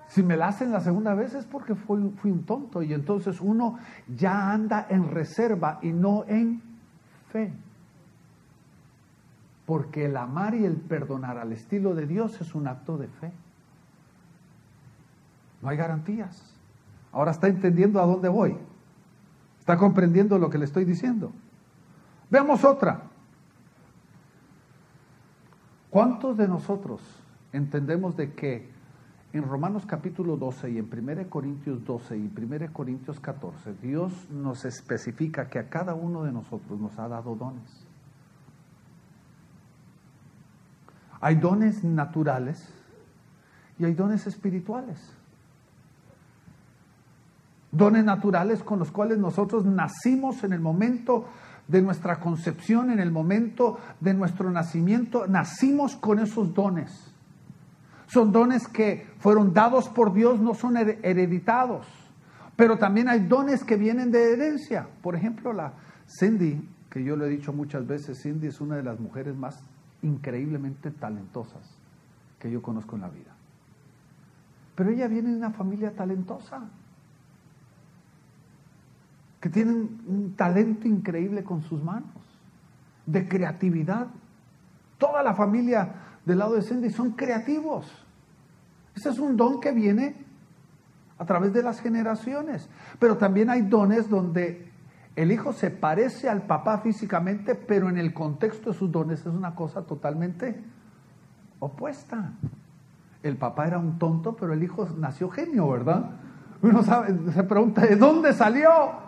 [0.10, 3.40] Si me la hacen la segunda vez es porque fui, fui, un tonto y entonces
[3.40, 3.78] uno
[4.14, 6.62] ya anda en reserva y no en
[7.30, 7.54] fe.
[9.66, 13.32] Porque el amar y el perdonar al estilo de Dios es un acto de fe.
[15.62, 16.54] No hay garantías.
[17.14, 18.58] Ahora está entendiendo a dónde voy.
[19.66, 21.32] Está comprendiendo lo que le estoy diciendo.
[22.30, 23.02] Veamos otra.
[25.90, 27.02] ¿Cuántos de nosotros
[27.52, 28.70] entendemos de que
[29.34, 34.66] en Romanos capítulo 12 y en 1 Corintios 12 y 1 Corintios 14 Dios nos
[34.66, 37.88] especifica que a cada uno de nosotros nos ha dado dones?
[41.20, 42.72] Hay dones naturales
[43.80, 45.00] y hay dones espirituales
[47.76, 51.26] dones naturales con los cuales nosotros nacimos en el momento
[51.68, 57.12] de nuestra concepción, en el momento de nuestro nacimiento, nacimos con esos dones.
[58.08, 61.88] Son dones que fueron dados por Dios, no son hereditados.
[62.56, 64.88] Pero también hay dones que vienen de herencia.
[65.02, 65.74] Por ejemplo, la
[66.08, 69.60] Cindy, que yo lo he dicho muchas veces, Cindy es una de las mujeres más
[70.04, 71.78] increíblemente talentosas
[72.40, 73.36] que yo conozco en la vida.
[74.76, 76.70] Pero ella viene de una familia talentosa
[79.46, 82.10] que tienen un talento increíble con sus manos,
[83.06, 84.08] de creatividad.
[84.98, 87.86] Toda la familia del lado de Cindy son creativos.
[88.96, 90.16] Ese es un don que viene
[91.20, 92.68] a través de las generaciones.
[92.98, 94.72] Pero también hay dones donde
[95.16, 99.28] el hijo se parece al papá físicamente, pero en el contexto de sus dones es
[99.28, 100.60] una cosa totalmente
[101.60, 102.32] opuesta.
[103.22, 106.14] El papá era un tonto, pero el hijo nació genio, ¿verdad?
[106.64, 109.05] Uno sabe, se pregunta, ¿de dónde salió?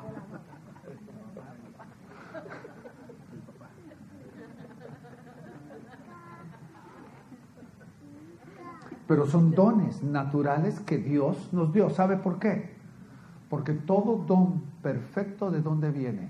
[9.08, 11.90] Pero son dones naturales que Dios nos dio.
[11.90, 12.76] ¿Sabe por qué?
[13.50, 16.30] Porque todo don perfecto de dónde viene?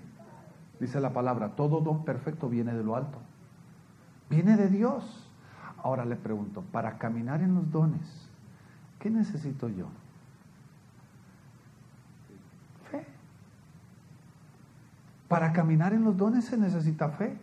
[0.79, 3.17] Dice la palabra, todo don perfecto viene de lo alto.
[4.29, 5.27] Viene de Dios.
[5.81, 8.29] Ahora le pregunto, para caminar en los dones,
[8.99, 9.87] ¿qué necesito yo?
[12.91, 13.05] Fe.
[15.27, 17.37] Para caminar en los dones se necesita fe.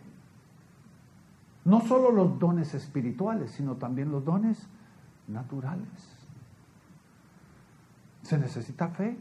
[1.65, 4.69] No solo los dones espirituales, sino también los dones
[5.27, 5.87] naturales.
[8.23, 9.17] Se necesita fe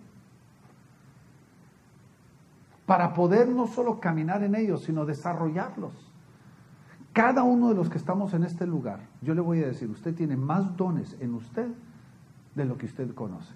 [2.86, 5.92] para poder no solo caminar en ellos, sino desarrollarlos.
[7.12, 10.14] Cada uno de los que estamos en este lugar, yo le voy a decir, usted
[10.14, 11.68] tiene más dones en usted
[12.54, 13.54] de lo que usted conoce.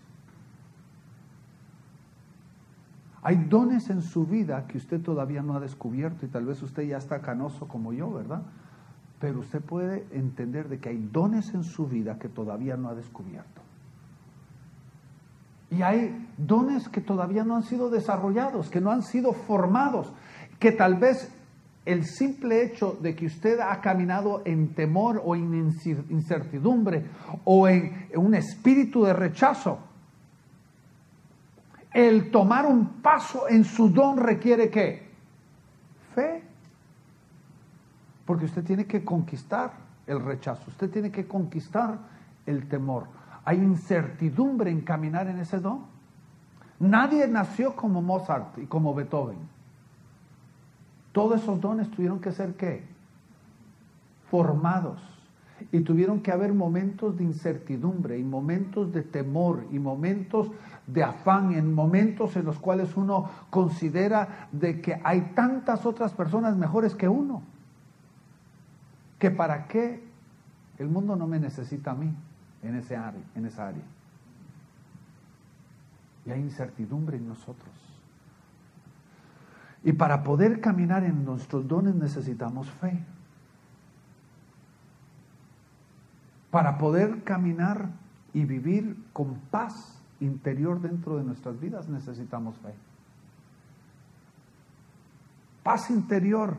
[3.22, 6.84] Hay dones en su vida que usted todavía no ha descubierto y tal vez usted
[6.84, 8.42] ya está canoso como yo, ¿verdad?
[9.20, 12.94] Pero usted puede entender de que hay dones en su vida que todavía no ha
[12.94, 13.62] descubierto.
[15.70, 20.12] Y hay dones que todavía no han sido desarrollados, que no han sido formados,
[20.58, 21.30] que tal vez
[21.84, 25.72] el simple hecho de que usted ha caminado en temor o en
[26.10, 27.06] incertidumbre
[27.44, 29.78] o en un espíritu de rechazo,
[31.92, 35.08] el tomar un paso en su don requiere qué?
[36.14, 36.47] Fe.
[38.28, 39.72] Porque usted tiene que conquistar
[40.06, 41.98] el rechazo, usted tiene que conquistar
[42.44, 43.06] el temor.
[43.42, 45.86] Hay incertidumbre en caminar en ese don.
[46.78, 49.38] Nadie nació como Mozart y como Beethoven.
[51.12, 52.84] Todos esos dones tuvieron que ser qué?
[54.30, 55.00] Formados.
[55.72, 60.50] Y tuvieron que haber momentos de incertidumbre y momentos de temor y momentos
[60.86, 66.58] de afán, en momentos en los cuales uno considera de que hay tantas otras personas
[66.58, 67.42] mejores que uno
[69.18, 70.02] que para qué
[70.78, 72.14] el mundo no me necesita a mí
[72.62, 73.82] en, ese área, en esa área.
[76.24, 77.74] Y hay incertidumbre en nosotros.
[79.82, 83.04] Y para poder caminar en nuestros dones necesitamos fe.
[86.50, 87.90] Para poder caminar
[88.34, 92.74] y vivir con paz interior dentro de nuestras vidas necesitamos fe.
[95.62, 96.56] Paz interior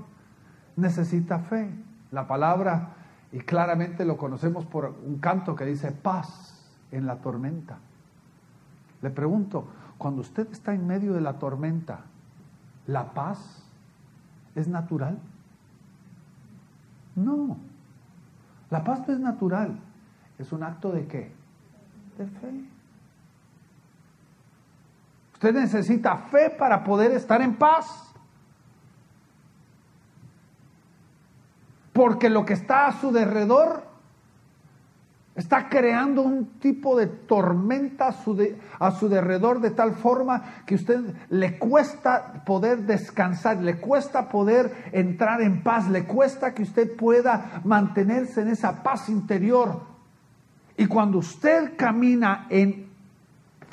[0.75, 1.69] necesita fe.
[2.11, 2.93] La palabra,
[3.31, 7.77] y claramente lo conocemos por un canto que dice paz en la tormenta.
[9.01, 9.67] Le pregunto,
[9.97, 12.01] cuando usted está en medio de la tormenta,
[12.87, 13.63] ¿la paz
[14.55, 15.19] es natural?
[17.15, 17.57] No.
[18.69, 19.79] La paz no es natural.
[20.37, 21.31] Es un acto de qué?
[22.17, 22.65] De fe.
[25.33, 28.13] Usted necesita fe para poder estar en paz.
[31.99, 33.83] Porque lo que está a su derredor
[35.35, 38.37] está creando un tipo de tormenta a su,
[38.97, 45.41] su derredor de tal forma que usted le cuesta poder descansar, le cuesta poder entrar
[45.41, 49.81] en paz, le cuesta que usted pueda mantenerse en esa paz interior.
[50.77, 52.87] Y cuando usted camina en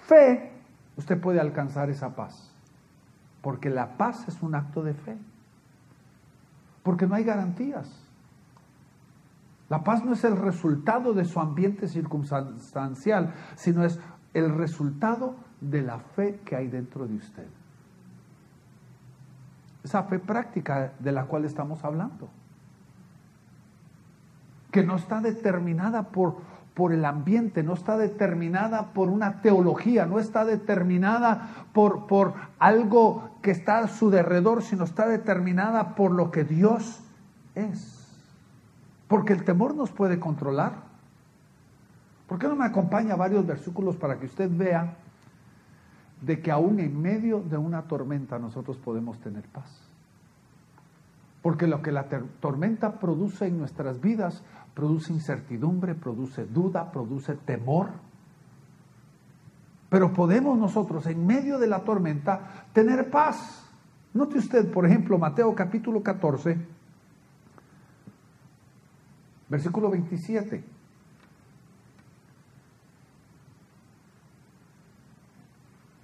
[0.09, 0.51] fe,
[0.97, 2.53] usted puede alcanzar esa paz.
[3.41, 5.17] Porque la paz es un acto de fe.
[6.83, 8.06] Porque no hay garantías.
[9.69, 13.99] La paz no es el resultado de su ambiente circunstancial, sino es
[14.33, 17.47] el resultado de la fe que hay dentro de usted.
[19.83, 22.29] Esa fe práctica de la cual estamos hablando.
[24.71, 26.37] Que no está determinada por,
[26.75, 33.31] por el ambiente, no está determinada por una teología, no está determinada por, por algo
[33.43, 37.03] que está a su derredor, sino está determinada por lo que Dios
[37.55, 37.96] es.
[39.09, 40.85] Porque el temor nos puede controlar.
[42.27, 44.97] ¿Por qué no me acompaña varios versículos para que usted vea
[46.21, 49.71] de que aún en medio de una tormenta nosotros podemos tener paz?
[51.41, 52.09] Porque lo que la
[52.41, 54.43] tormenta produce en nuestras vidas
[54.75, 57.91] produce incertidumbre, produce duda, produce temor.
[59.89, 63.71] Pero podemos nosotros en medio de la tormenta tener paz.
[64.13, 66.59] Note usted, por ejemplo, Mateo capítulo 14,
[69.49, 70.65] Versículo 27.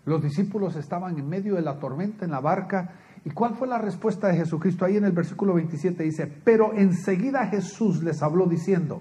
[0.04, 2.94] Los discípulos estaban en medio de la tormenta en la barca.
[3.24, 4.84] ¿Y cuál fue la respuesta de Jesucristo?
[4.84, 9.00] Ahí en el versículo 27 dice, pero enseguida Jesús les habló diciendo,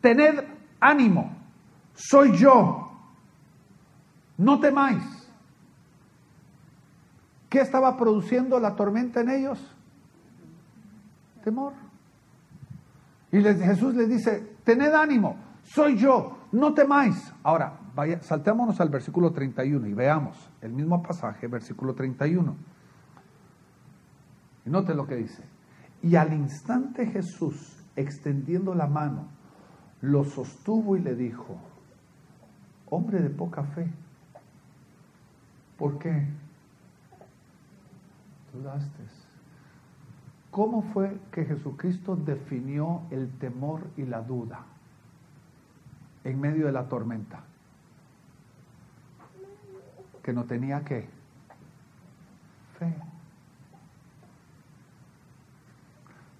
[0.00, 0.42] tened
[0.80, 1.36] ánimo,
[1.92, 2.90] soy yo,
[4.38, 5.04] no temáis.
[7.50, 9.76] ¿Qué estaba produciendo la tormenta en ellos?
[11.44, 11.89] Temor.
[13.32, 17.32] Y Jesús les dice, tened ánimo, soy yo, no temáis.
[17.42, 22.56] Ahora, vaya, saltémonos al versículo 31 y veamos el mismo pasaje, versículo 31.
[24.66, 25.44] Y note lo que dice.
[26.02, 29.28] Y al instante Jesús, extendiendo la mano,
[30.00, 31.56] lo sostuvo y le dijo,
[32.86, 33.92] hombre de poca fe,
[35.78, 36.26] ¿por qué
[38.52, 39.19] dudaste?
[40.50, 44.60] ¿Cómo fue que Jesucristo definió el temor y la duda
[46.24, 47.40] en medio de la tormenta?
[50.22, 51.08] Que no tenía qué?
[52.78, 52.94] Fe.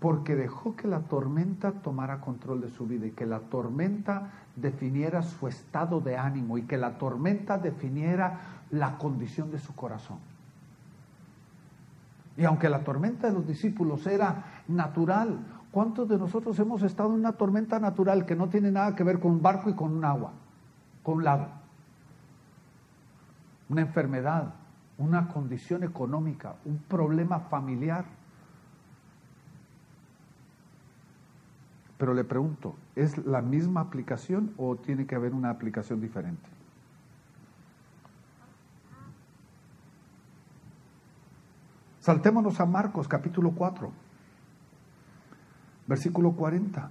[0.00, 5.22] porque dejó que la tormenta tomara control de su vida y que la tormenta definiera
[5.22, 10.18] su estado de ánimo y que la tormenta definiera la condición de su corazón.
[12.36, 17.16] Y aunque la tormenta de los discípulos era natural, ¿cuántos de nosotros hemos estado en
[17.16, 20.04] una tormenta natural que no tiene nada que ver con un barco y con un
[20.04, 20.32] agua,
[21.02, 21.48] con un lago?
[23.68, 24.54] Una enfermedad,
[24.98, 28.04] una condición económica, un problema familiar
[32.00, 36.48] Pero le pregunto, ¿es la misma aplicación o tiene que haber una aplicación diferente?
[42.00, 43.92] Saltémonos a Marcos capítulo 4,
[45.86, 46.90] versículo 40.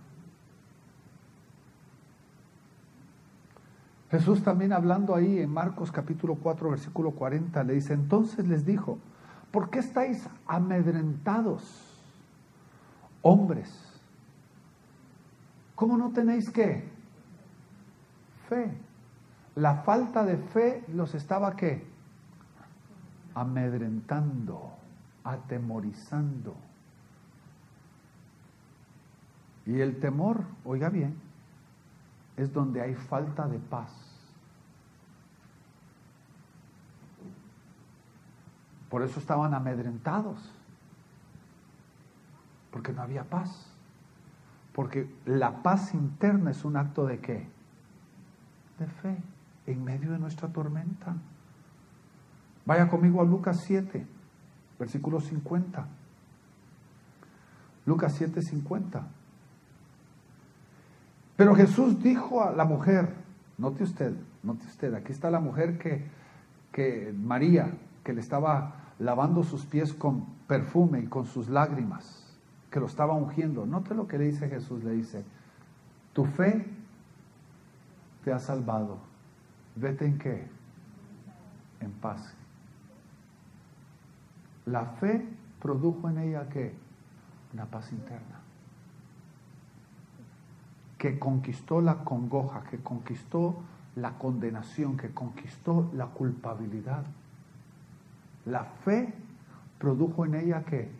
[4.11, 8.99] Jesús también hablando ahí en Marcos capítulo 4, versículo 40, le dice, entonces les dijo,
[9.51, 12.03] ¿por qué estáis amedrentados,
[13.23, 13.71] hombres?
[15.73, 16.87] ¿Cómo no tenéis qué?
[18.47, 18.77] Fe.
[19.55, 21.87] La falta de fe los estaba qué?
[23.33, 24.78] Amedrentando,
[25.31, 26.55] atemorizando.
[29.65, 31.15] Y el temor, oiga bien,
[32.37, 33.91] es donde hay falta de paz.
[38.89, 40.51] Por eso estaban amedrentados,
[42.71, 43.71] porque no había paz.
[44.73, 47.47] Porque la paz interna es un acto de qué?
[48.79, 49.21] De fe,
[49.67, 51.15] en medio de nuestra tormenta.
[52.65, 54.07] Vaya conmigo a Lucas 7,
[54.79, 55.85] versículo 50.
[57.85, 59.07] Lucas 7, 50.
[61.35, 63.13] Pero Jesús dijo a la mujer,
[63.57, 64.13] note usted,
[64.43, 66.03] note usted, aquí está la mujer que,
[66.71, 67.73] que María,
[68.03, 72.29] que le estaba lavando sus pies con perfume y con sus lágrimas
[72.69, 73.65] que lo estaba ungiendo.
[73.65, 75.23] Note lo que le dice Jesús, le dice,
[76.13, 76.65] tu fe
[78.23, 78.99] te ha salvado.
[79.75, 80.47] Vete en qué?
[81.79, 82.35] En paz.
[84.69, 85.27] La fe
[85.61, 86.73] produjo en ella qué?
[87.53, 88.39] Una paz interna.
[90.97, 93.55] Que conquistó la congoja, que conquistó
[93.95, 97.03] la condenación, que conquistó la culpabilidad.
[98.45, 99.13] La fe
[99.79, 100.91] produjo en ella qué?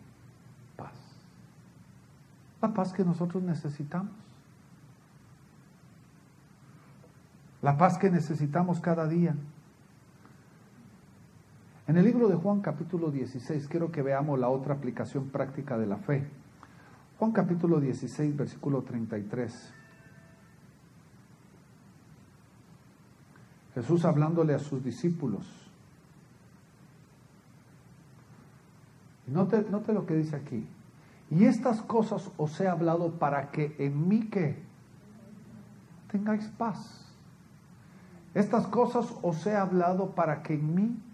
[2.62, 4.12] la paz que nosotros necesitamos.
[7.62, 9.34] La paz que necesitamos cada día.
[11.90, 15.88] En el libro de Juan capítulo 16 quiero que veamos la otra aplicación práctica de
[15.88, 16.24] la fe.
[17.18, 19.74] Juan capítulo 16 versículo 33.
[23.74, 25.68] Jesús hablándole a sus discípulos.
[29.26, 30.68] Note, note lo que dice aquí.
[31.28, 34.62] Y estas cosas os he hablado para que en mí que
[36.12, 37.12] tengáis paz.
[38.32, 41.09] Estas cosas os he hablado para que en mí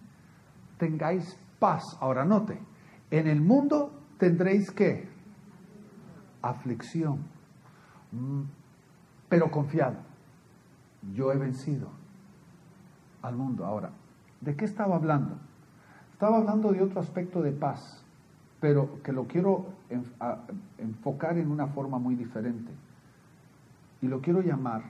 [0.78, 1.82] tengáis paz.
[2.00, 2.58] Ahora note,
[3.10, 5.08] en el mundo tendréis que
[6.42, 7.26] aflicción,
[8.12, 8.42] mm,
[9.28, 9.94] pero confiad,
[11.12, 11.90] yo he vencido
[13.22, 13.64] al mundo.
[13.64, 13.90] Ahora,
[14.40, 15.38] ¿de qué estaba hablando?
[16.12, 18.06] Estaba hablando de otro aspecto de paz
[18.60, 19.66] pero que lo quiero
[20.78, 22.72] enfocar en una forma muy diferente.
[24.00, 24.82] Y lo quiero llamar,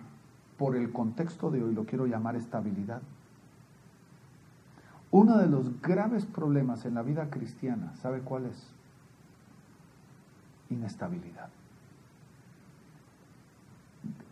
[0.57, 3.03] por el contexto de hoy, lo quiero llamar estabilidad.
[5.17, 8.71] Uno de los graves problemas en la vida cristiana, ¿sabe cuál es?
[10.69, 11.49] Inestabilidad.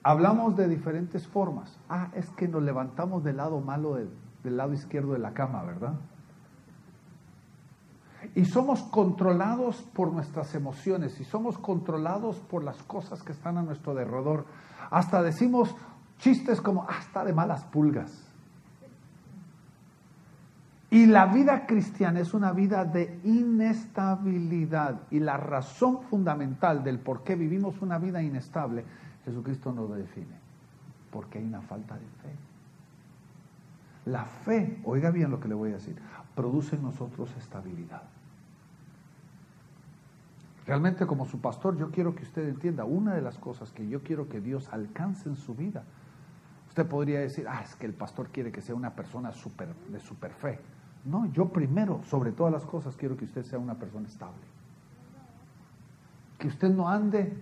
[0.02, 1.74] Hablamos de diferentes formas.
[1.88, 5.94] Ah, es que nos levantamos del lado malo, del lado izquierdo de la cama, ¿verdad?
[8.34, 13.62] y somos controlados por nuestras emociones y somos controlados por las cosas que están a
[13.62, 14.44] nuestro derredor.
[14.90, 15.74] Hasta decimos
[16.18, 18.33] chistes como hasta ah, de malas pulgas.
[20.94, 25.00] Y la vida cristiana es una vida de inestabilidad.
[25.10, 28.84] Y la razón fundamental del por qué vivimos una vida inestable,
[29.24, 30.38] Jesucristo nos lo define.
[31.10, 32.36] Porque hay una falta de fe.
[34.04, 36.00] La fe, oiga bien lo que le voy a decir,
[36.36, 38.04] produce en nosotros estabilidad.
[40.64, 44.04] Realmente como su pastor yo quiero que usted entienda una de las cosas que yo
[44.04, 45.82] quiero que Dios alcance en su vida.
[46.68, 49.98] Usted podría decir, ah, es que el pastor quiere que sea una persona super, de
[49.98, 50.60] super fe.
[51.04, 54.42] No, yo primero, sobre todas las cosas, quiero que usted sea una persona estable.
[56.38, 57.36] Que usted no ande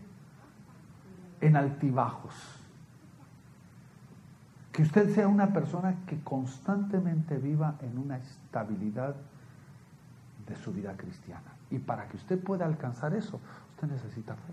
[1.40, 2.34] en altibajos.
[4.72, 9.14] Que usted sea una persona que constantemente viva en una estabilidad
[10.46, 11.52] de su vida cristiana.
[11.70, 13.38] Y para que usted pueda alcanzar eso,
[13.74, 14.52] usted necesita fe.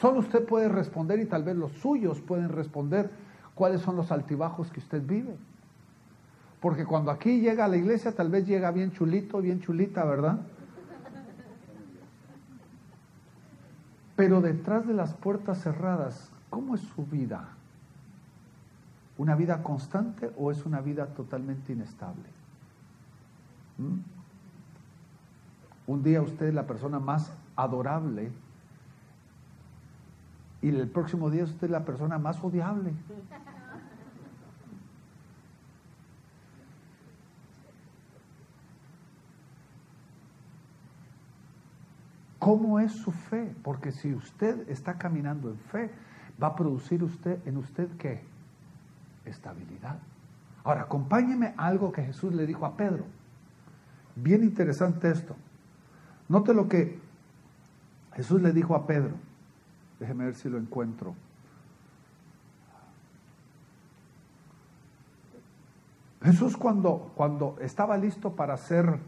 [0.00, 3.10] Solo usted puede responder y tal vez los suyos pueden responder
[3.54, 5.36] cuáles son los altibajos que usted vive.
[6.60, 10.40] Porque cuando aquí llega a la iglesia tal vez llega bien chulito, bien chulita, ¿verdad?
[14.14, 17.48] Pero detrás de las puertas cerradas, ¿cómo es su vida?
[19.16, 22.28] ¿Una vida constante o es una vida totalmente inestable?
[23.78, 24.00] ¿Mm?
[25.86, 28.30] Un día usted es la persona más adorable
[30.62, 32.92] y el próximo día usted es la persona más odiable.
[42.50, 43.54] ¿Cómo es su fe?
[43.62, 45.88] Porque si usted está caminando en fe,
[46.42, 48.24] va a producir usted en usted qué?
[49.24, 50.00] Estabilidad.
[50.64, 53.04] Ahora, acompáñeme a algo que Jesús le dijo a Pedro.
[54.16, 55.36] Bien interesante esto.
[56.28, 56.98] Note lo que
[58.14, 59.14] Jesús le dijo a Pedro.
[60.00, 61.14] Déjeme ver si lo encuentro.
[66.20, 68.98] Jesús cuando, cuando estaba listo para ser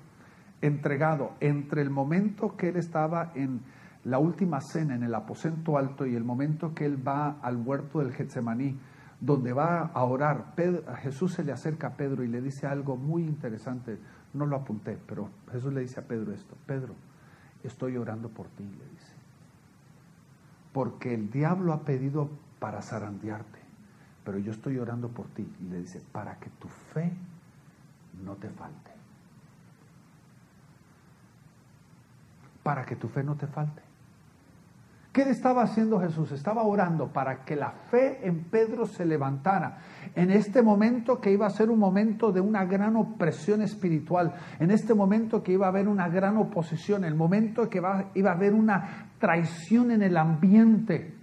[0.63, 3.61] entregado entre el momento que él estaba en
[4.05, 8.01] la última cena en el aposento alto y el momento que él va al huerto
[8.01, 8.79] del Getsemaní,
[9.21, 10.55] donde va a orar,
[11.03, 13.99] Jesús se le acerca a Pedro y le dice algo muy interesante,
[14.35, 16.95] no lo apunté, pero Jesús le dice a Pedro esto, Pedro,
[17.63, 19.13] estoy orando por ti, le dice,
[20.73, 23.61] porque el diablo ha pedido para zarandearte,
[24.25, 27.13] pero yo estoy orando por ti, y le dice, para que tu fe
[28.25, 28.92] no te falte.
[32.63, 33.83] Para que tu fe no te falte.
[35.13, 36.33] ¿Qué estaba haciendo Jesús?
[36.33, 39.77] Estaba orando para que la fe en Pedro se levantara.
[40.15, 44.71] En este momento que iba a ser un momento de una gran opresión espiritual, en
[44.71, 47.83] este momento que iba a haber una gran oposición, el momento que
[48.15, 51.15] iba a haber una traición en el ambiente,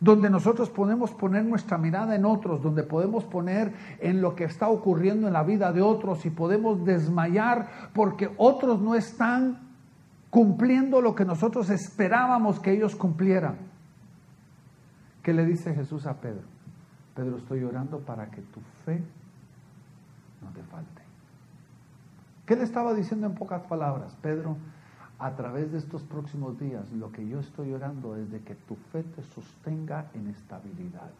[0.00, 4.68] donde nosotros podemos poner nuestra mirada en otros, donde podemos poner en lo que está
[4.68, 9.66] ocurriendo en la vida de otros y podemos desmayar porque otros no están
[10.30, 13.56] cumpliendo lo que nosotros esperábamos que ellos cumplieran.
[15.22, 16.44] ¿Qué le dice Jesús a Pedro?
[17.14, 19.02] Pedro, estoy orando para que tu fe
[20.42, 21.02] no te falte.
[22.44, 24.16] ¿Qué le estaba diciendo en pocas palabras?
[24.22, 24.56] Pedro,
[25.18, 28.76] a través de estos próximos días, lo que yo estoy orando es de que tu
[28.92, 31.10] fe te sostenga en estabilidad.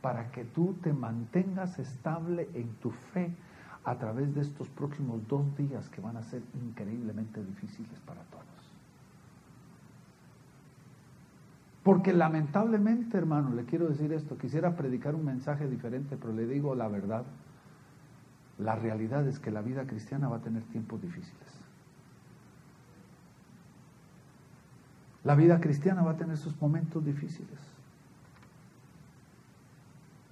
[0.00, 3.32] Para que tú te mantengas estable en tu fe
[3.84, 8.44] a través de estos próximos dos días que van a ser increíblemente difíciles para todos.
[11.84, 16.74] Porque lamentablemente, hermano, le quiero decir esto, quisiera predicar un mensaje diferente, pero le digo
[16.74, 17.24] la verdad.
[18.58, 21.57] La realidad es que la vida cristiana va a tener tiempos difíciles.
[25.28, 27.60] La vida cristiana va a tener sus momentos difíciles.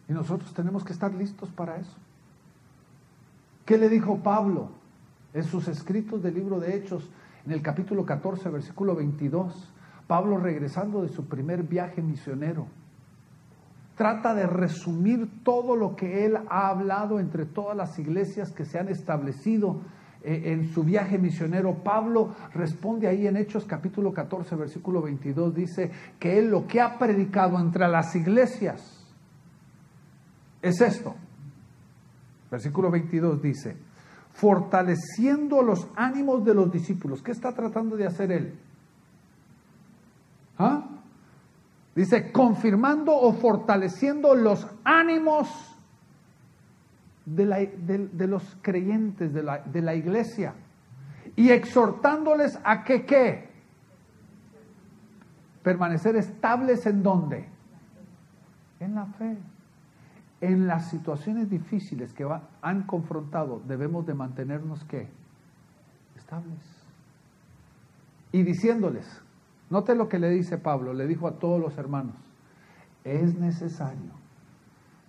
[0.08, 1.94] Y nosotros tenemos que estar listos para eso.
[3.66, 4.70] ¿Qué le dijo Pablo
[5.34, 7.10] en sus escritos del libro de Hechos,
[7.44, 9.70] en el capítulo 14, versículo 22?
[10.06, 12.66] Pablo regresando de su primer viaje misionero.
[13.96, 18.78] Trata de resumir todo lo que él ha hablado entre todas las iglesias que se
[18.78, 19.78] han establecido
[20.22, 26.38] en su viaje misionero, Pablo responde ahí en Hechos capítulo 14, versículo 22, dice que
[26.38, 29.06] él lo que ha predicado entre las iglesias
[30.62, 31.14] es esto.
[32.50, 33.76] Versículo 22 dice,
[34.32, 37.22] fortaleciendo los ánimos de los discípulos.
[37.22, 38.58] ¿Qué está tratando de hacer él?
[40.58, 40.88] ¿Ah?
[41.94, 45.75] Dice, confirmando o fortaleciendo los ánimos
[47.26, 49.42] de, los creyentes de
[49.82, 50.54] la, iglesia
[51.34, 53.50] y exhortándoles a que qué?
[55.62, 57.48] Permanecer estables en dónde?
[58.78, 59.36] En la fe.
[60.40, 62.26] En las situaciones difíciles que
[62.62, 65.08] han confrontado debemos de mantenernos qué?
[66.14, 66.60] Estables.
[68.32, 69.22] Y diciéndoles,
[69.68, 72.14] Note lo que le dice Pablo, le dijo a todos los hermanos,
[73.02, 74.12] es necesario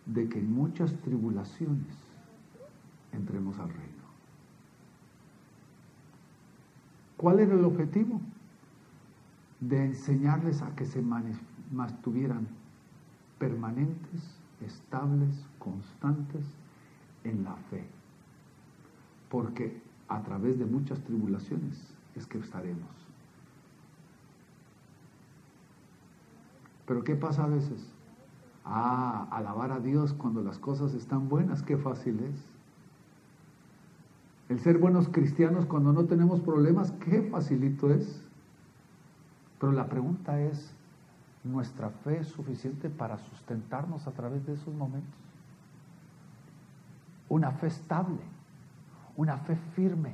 [0.08, 2.07] de que en muchas tribulaciones
[3.18, 4.08] entremos al reino.
[7.18, 8.22] ¿Cuál era el objetivo?
[9.60, 11.02] De enseñarles a que se
[11.72, 12.48] mantuvieran
[13.40, 16.46] permanentes, estables, constantes
[17.24, 17.84] en la fe.
[19.30, 23.08] Porque a través de muchas tribulaciones es que estaremos.
[26.86, 27.92] Pero ¿qué pasa a veces?
[28.64, 32.57] Ah, alabar a Dios cuando las cosas están buenas, qué fácil es.
[34.50, 38.24] El ser buenos cristianos cuando no tenemos problemas, qué facilito es.
[39.60, 40.74] Pero la pregunta es,
[41.44, 45.20] ¿nuestra fe es suficiente para sustentarnos a través de esos momentos?
[47.28, 48.22] Una fe estable,
[49.18, 50.14] una fe firme,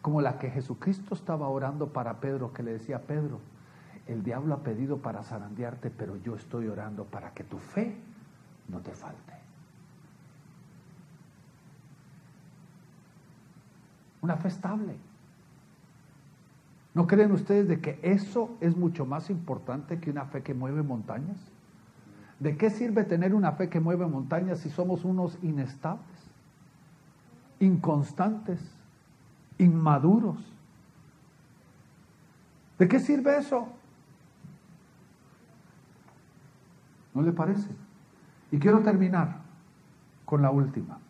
[0.00, 3.40] como la que Jesucristo estaba orando para Pedro, que le decía, Pedro,
[4.06, 7.96] el diablo ha pedido para zarandearte, pero yo estoy orando para que tu fe
[8.68, 9.43] no te falte.
[14.24, 14.96] Una fe estable.
[16.94, 20.82] ¿No creen ustedes de que eso es mucho más importante que una fe que mueve
[20.82, 21.36] montañas?
[22.40, 26.08] ¿De qué sirve tener una fe que mueve montañas si somos unos inestables,
[27.60, 28.58] inconstantes,
[29.58, 30.38] inmaduros?
[32.78, 33.68] ¿De qué sirve eso?
[37.12, 37.68] ¿No le parece?
[38.50, 39.42] Y quiero terminar
[40.24, 41.03] con la última.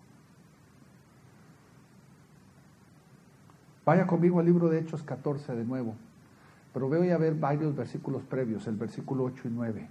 [3.85, 5.95] Vaya conmigo al libro de Hechos 14 de nuevo,
[6.72, 9.89] pero voy a ver varios versículos previos, el versículo 8 y 9,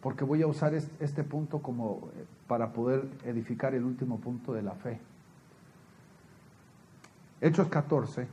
[0.00, 4.62] porque voy a usar este punto como eh, para poder edificar el último punto de
[4.62, 5.00] la fe.
[7.40, 8.28] Hechos 14,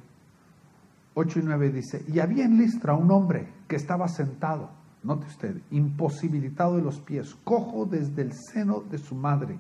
[1.14, 5.62] 8 y 9 dice, y había en Listra un hombre que estaba sentado note usted,
[5.72, 9.58] imposibilitado de los pies, cojo desde el seno de su madre,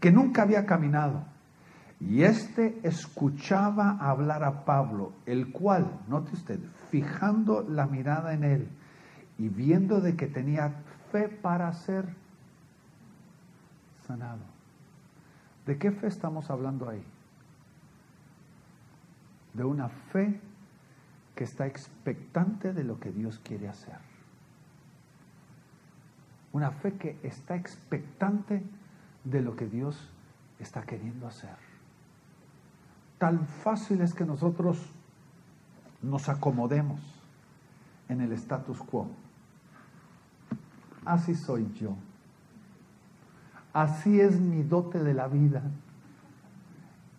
[0.00, 1.24] que nunca había caminado.
[2.08, 8.68] Y éste escuchaba hablar a Pablo, el cual, note usted, fijando la mirada en él
[9.38, 12.14] y viendo de que tenía fe para ser
[14.06, 14.42] sanado.
[15.64, 17.02] ¿De qué fe estamos hablando ahí?
[19.54, 20.40] De una fe
[21.34, 23.98] que está expectante de lo que Dios quiere hacer.
[26.52, 28.62] Una fe que está expectante
[29.24, 30.12] de lo que Dios
[30.58, 31.73] está queriendo hacer.
[33.24, 34.76] Tan fácil es que nosotros
[36.02, 37.00] nos acomodemos
[38.10, 39.08] en el status quo.
[41.06, 41.96] Así soy yo.
[43.72, 45.62] Así es mi dote de la vida.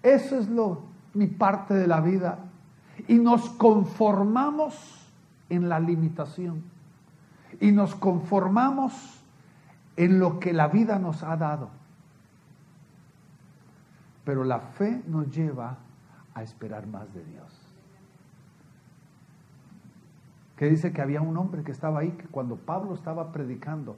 [0.03, 0.83] Eso es lo
[1.15, 2.37] mi parte de la vida
[3.07, 4.75] y nos conformamos
[5.49, 6.61] en la limitación
[7.59, 8.93] y nos conformamos
[9.97, 11.71] en lo que la vida nos ha dado.
[14.23, 15.79] Pero la fe nos lleva
[16.35, 17.51] a esperar más de Dios.
[20.57, 23.97] Que dice que había un hombre que estaba ahí, que cuando Pablo estaba predicando,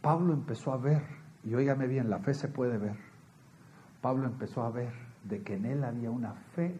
[0.00, 1.02] Pablo empezó a ver,
[1.42, 2.96] y óigame bien, la fe se puede ver.
[4.00, 4.92] Pablo empezó a ver
[5.24, 6.78] de que en él había una fe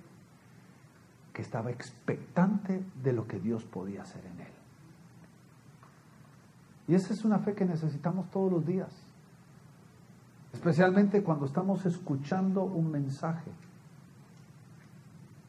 [1.33, 4.53] que estaba expectante de lo que Dios podía hacer en él.
[6.89, 8.91] Y esa es una fe que necesitamos todos los días,
[10.53, 13.51] especialmente cuando estamos escuchando un mensaje.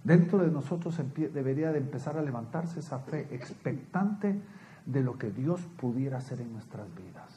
[0.03, 4.41] Dentro de nosotros debería de empezar a levantarse esa fe expectante
[4.85, 7.29] de lo que Dios pudiera hacer en nuestras vidas.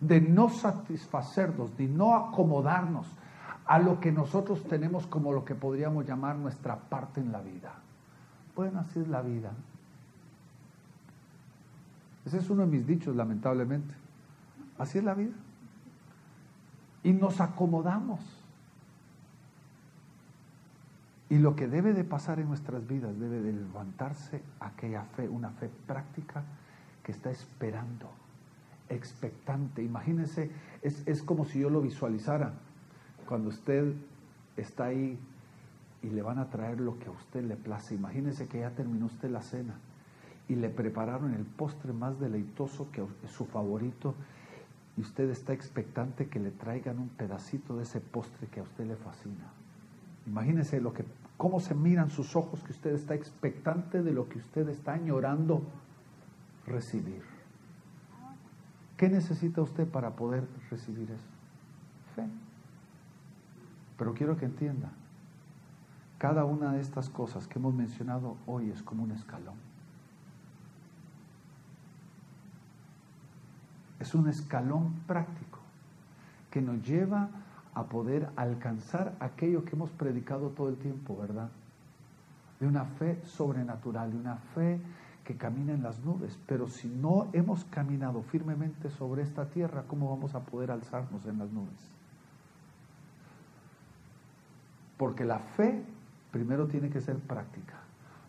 [0.00, 3.06] De no satisfacernos, de no acomodarnos
[3.64, 7.74] a lo que nosotros tenemos como lo que podríamos llamar nuestra parte en la vida.
[8.56, 9.52] Bueno, así es la vida.
[12.24, 13.94] Ese es uno de mis dichos, lamentablemente.
[14.78, 15.34] Así es la vida.
[17.04, 18.41] Y nos acomodamos.
[21.32, 25.48] Y lo que debe de pasar en nuestras vidas debe de levantarse aquella fe, una
[25.48, 26.44] fe práctica
[27.02, 28.10] que está esperando,
[28.90, 29.82] expectante.
[29.82, 30.50] Imagínense,
[30.82, 32.52] es, es como si yo lo visualizara.
[33.26, 33.94] Cuando usted
[34.58, 35.18] está ahí
[36.02, 37.94] y le van a traer lo que a usted le place.
[37.94, 39.76] Imagínense que ya terminó usted la cena
[40.50, 44.14] y le prepararon el postre más deleitoso que su favorito
[44.98, 48.84] y usted está expectante que le traigan un pedacito de ese postre que a usted
[48.84, 49.50] le fascina.
[50.26, 51.04] Imagínese lo que,
[51.42, 55.60] cómo se miran sus ojos que usted está expectante de lo que usted está añorando
[56.66, 57.20] recibir.
[58.96, 61.26] ¿Qué necesita usted para poder recibir eso?
[62.14, 62.28] Fe.
[63.98, 64.92] Pero quiero que entienda
[66.16, 69.56] cada una de estas cosas que hemos mencionado hoy es como un escalón.
[73.98, 75.58] Es un escalón práctico
[76.52, 77.41] que nos lleva a
[77.84, 81.50] poder alcanzar aquello que hemos predicado todo el tiempo, ¿verdad?
[82.60, 84.80] De una fe sobrenatural, de una fe
[85.24, 86.38] que camina en las nubes.
[86.46, 91.38] Pero si no hemos caminado firmemente sobre esta tierra, ¿cómo vamos a poder alzarnos en
[91.38, 91.90] las nubes?
[94.98, 95.84] Porque la fe
[96.30, 97.80] primero tiene que ser práctica.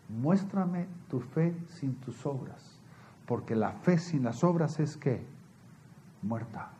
[0.09, 2.79] Muéstrame tu fe sin tus obras,
[3.25, 5.25] porque la fe sin las obras es que
[6.21, 6.71] muerta.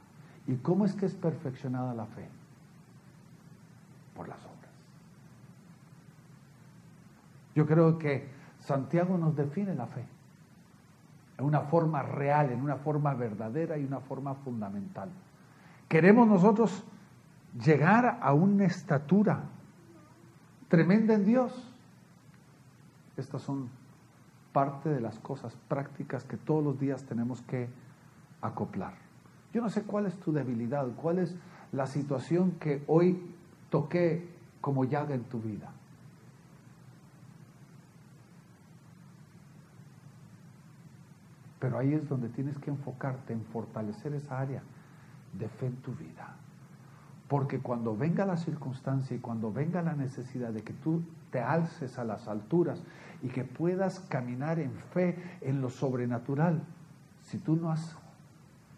[0.47, 2.27] ¿Y cómo es que es perfeccionada la fe?
[4.15, 4.71] Por las obras.
[7.55, 8.27] Yo creo que
[8.59, 10.05] Santiago nos define la fe
[11.37, 15.09] en una forma real, en una forma verdadera y una forma fundamental.
[15.87, 16.83] Queremos nosotros
[17.63, 19.43] llegar a una estatura
[20.67, 21.71] tremenda en Dios.
[23.17, 23.69] Estas son
[24.51, 27.69] parte de las cosas prácticas que todos los días tenemos que
[28.41, 28.93] acoplar.
[29.53, 31.35] Yo no sé cuál es tu debilidad, cuál es
[31.71, 33.32] la situación que hoy
[33.73, 34.29] toqué
[34.61, 35.71] como llaga en tu vida.
[41.59, 44.61] Pero ahí es donde tienes que enfocarte en fortalecer esa área
[45.39, 46.35] de fe en tu vida.
[47.27, 51.01] Porque cuando venga la circunstancia y cuando venga la necesidad de que tú
[51.31, 52.79] te alces a las alturas
[53.23, 56.61] y que puedas caminar en fe en lo sobrenatural,
[57.23, 57.97] si tú no has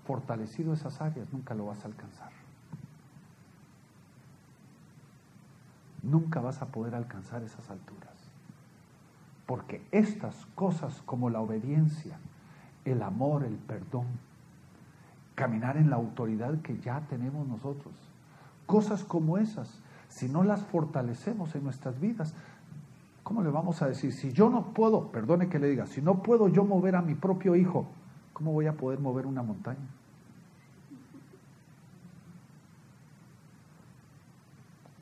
[0.05, 2.44] fortalecido esas áreas, nunca lo vas a alcanzar.
[6.05, 8.13] Nunca vas a poder alcanzar esas alturas.
[9.45, 12.17] Porque estas cosas como la obediencia,
[12.85, 14.05] el amor, el perdón,
[15.35, 17.93] caminar en la autoridad que ya tenemos nosotros.
[18.65, 22.33] Cosas como esas, si no las fortalecemos en nuestras vidas,
[23.23, 24.13] ¿cómo le vamos a decir?
[24.13, 27.15] Si yo no puedo, perdone que le diga, si no puedo yo mover a mi
[27.15, 27.85] propio hijo,
[28.33, 29.87] ¿cómo voy a poder mover una montaña?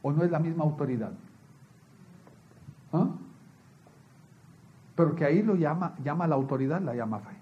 [0.04, 1.12] ¿O no es la misma autoridad?
[2.92, 3.08] ¿Ah?
[4.96, 7.36] Pero que ahí lo llama, llama la autoridad, la llama fe.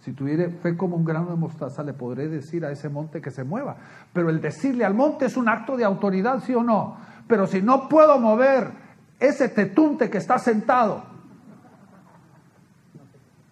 [0.00, 3.30] Si tuviera fe como un grano de mostaza, le podré decir a ese monte que
[3.30, 3.76] se mueva.
[4.12, 6.96] Pero el decirle al monte es un acto de autoridad, sí o no.
[7.28, 8.72] Pero si no puedo mover
[9.20, 11.04] ese tetunte que está sentado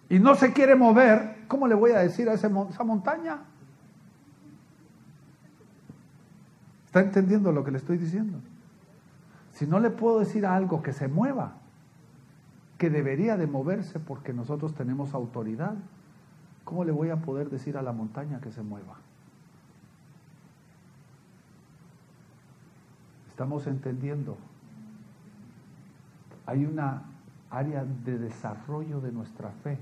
[0.09, 3.39] y no se quiere mover, ¿cómo le voy a decir a esa montaña?
[6.95, 8.39] ¿Está entendiendo lo que le estoy diciendo?
[9.51, 11.57] Si no le puedo decir algo que se mueva,
[12.77, 15.75] que debería de moverse porque nosotros tenemos autoridad,
[16.65, 18.95] ¿Cómo le voy a poder decir a la montaña que se mueva?
[23.29, 24.35] Estamos entendiendo.
[26.47, 27.03] Hay una
[27.51, 29.77] área de desarrollo de nuestra fe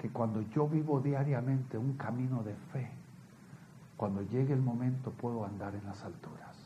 [0.00, 2.97] que cuando yo vivo diariamente un camino de fe,
[3.98, 6.56] cuando llegue el momento puedo andar en las alturas.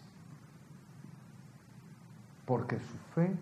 [2.45, 3.35] Porque su fe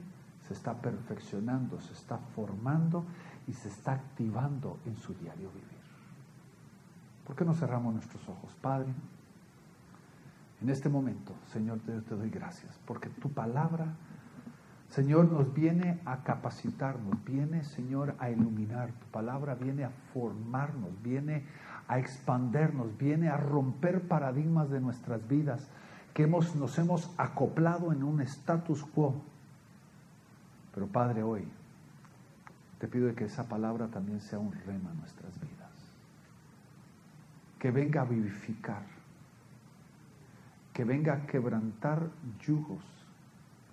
[0.47, 3.05] se está perfeccionando, se está formando
[3.49, 5.81] y se está activando en su diario vivir.
[7.27, 8.55] ¿Por qué no cerramos nuestros ojos?
[8.63, 8.95] Padre,
[10.63, 13.87] en este momento, Señor, te, te doy gracias, porque tu palabra,
[14.91, 21.45] Señor, nos viene a capacitarnos, viene, Señor, a iluminar, tu palabra viene a formarnos, viene
[21.87, 25.71] a expandernos, viene a romper paradigmas de nuestras vidas,
[26.13, 29.23] que hemos, nos hemos acoplado en un status quo.
[30.75, 31.47] Pero Padre, hoy
[32.81, 35.71] te pido que esa palabra también sea un rema en nuestras vidas
[37.61, 38.83] que venga a vivificar,
[40.73, 42.11] que venga a quebrantar
[42.41, 43.00] yugos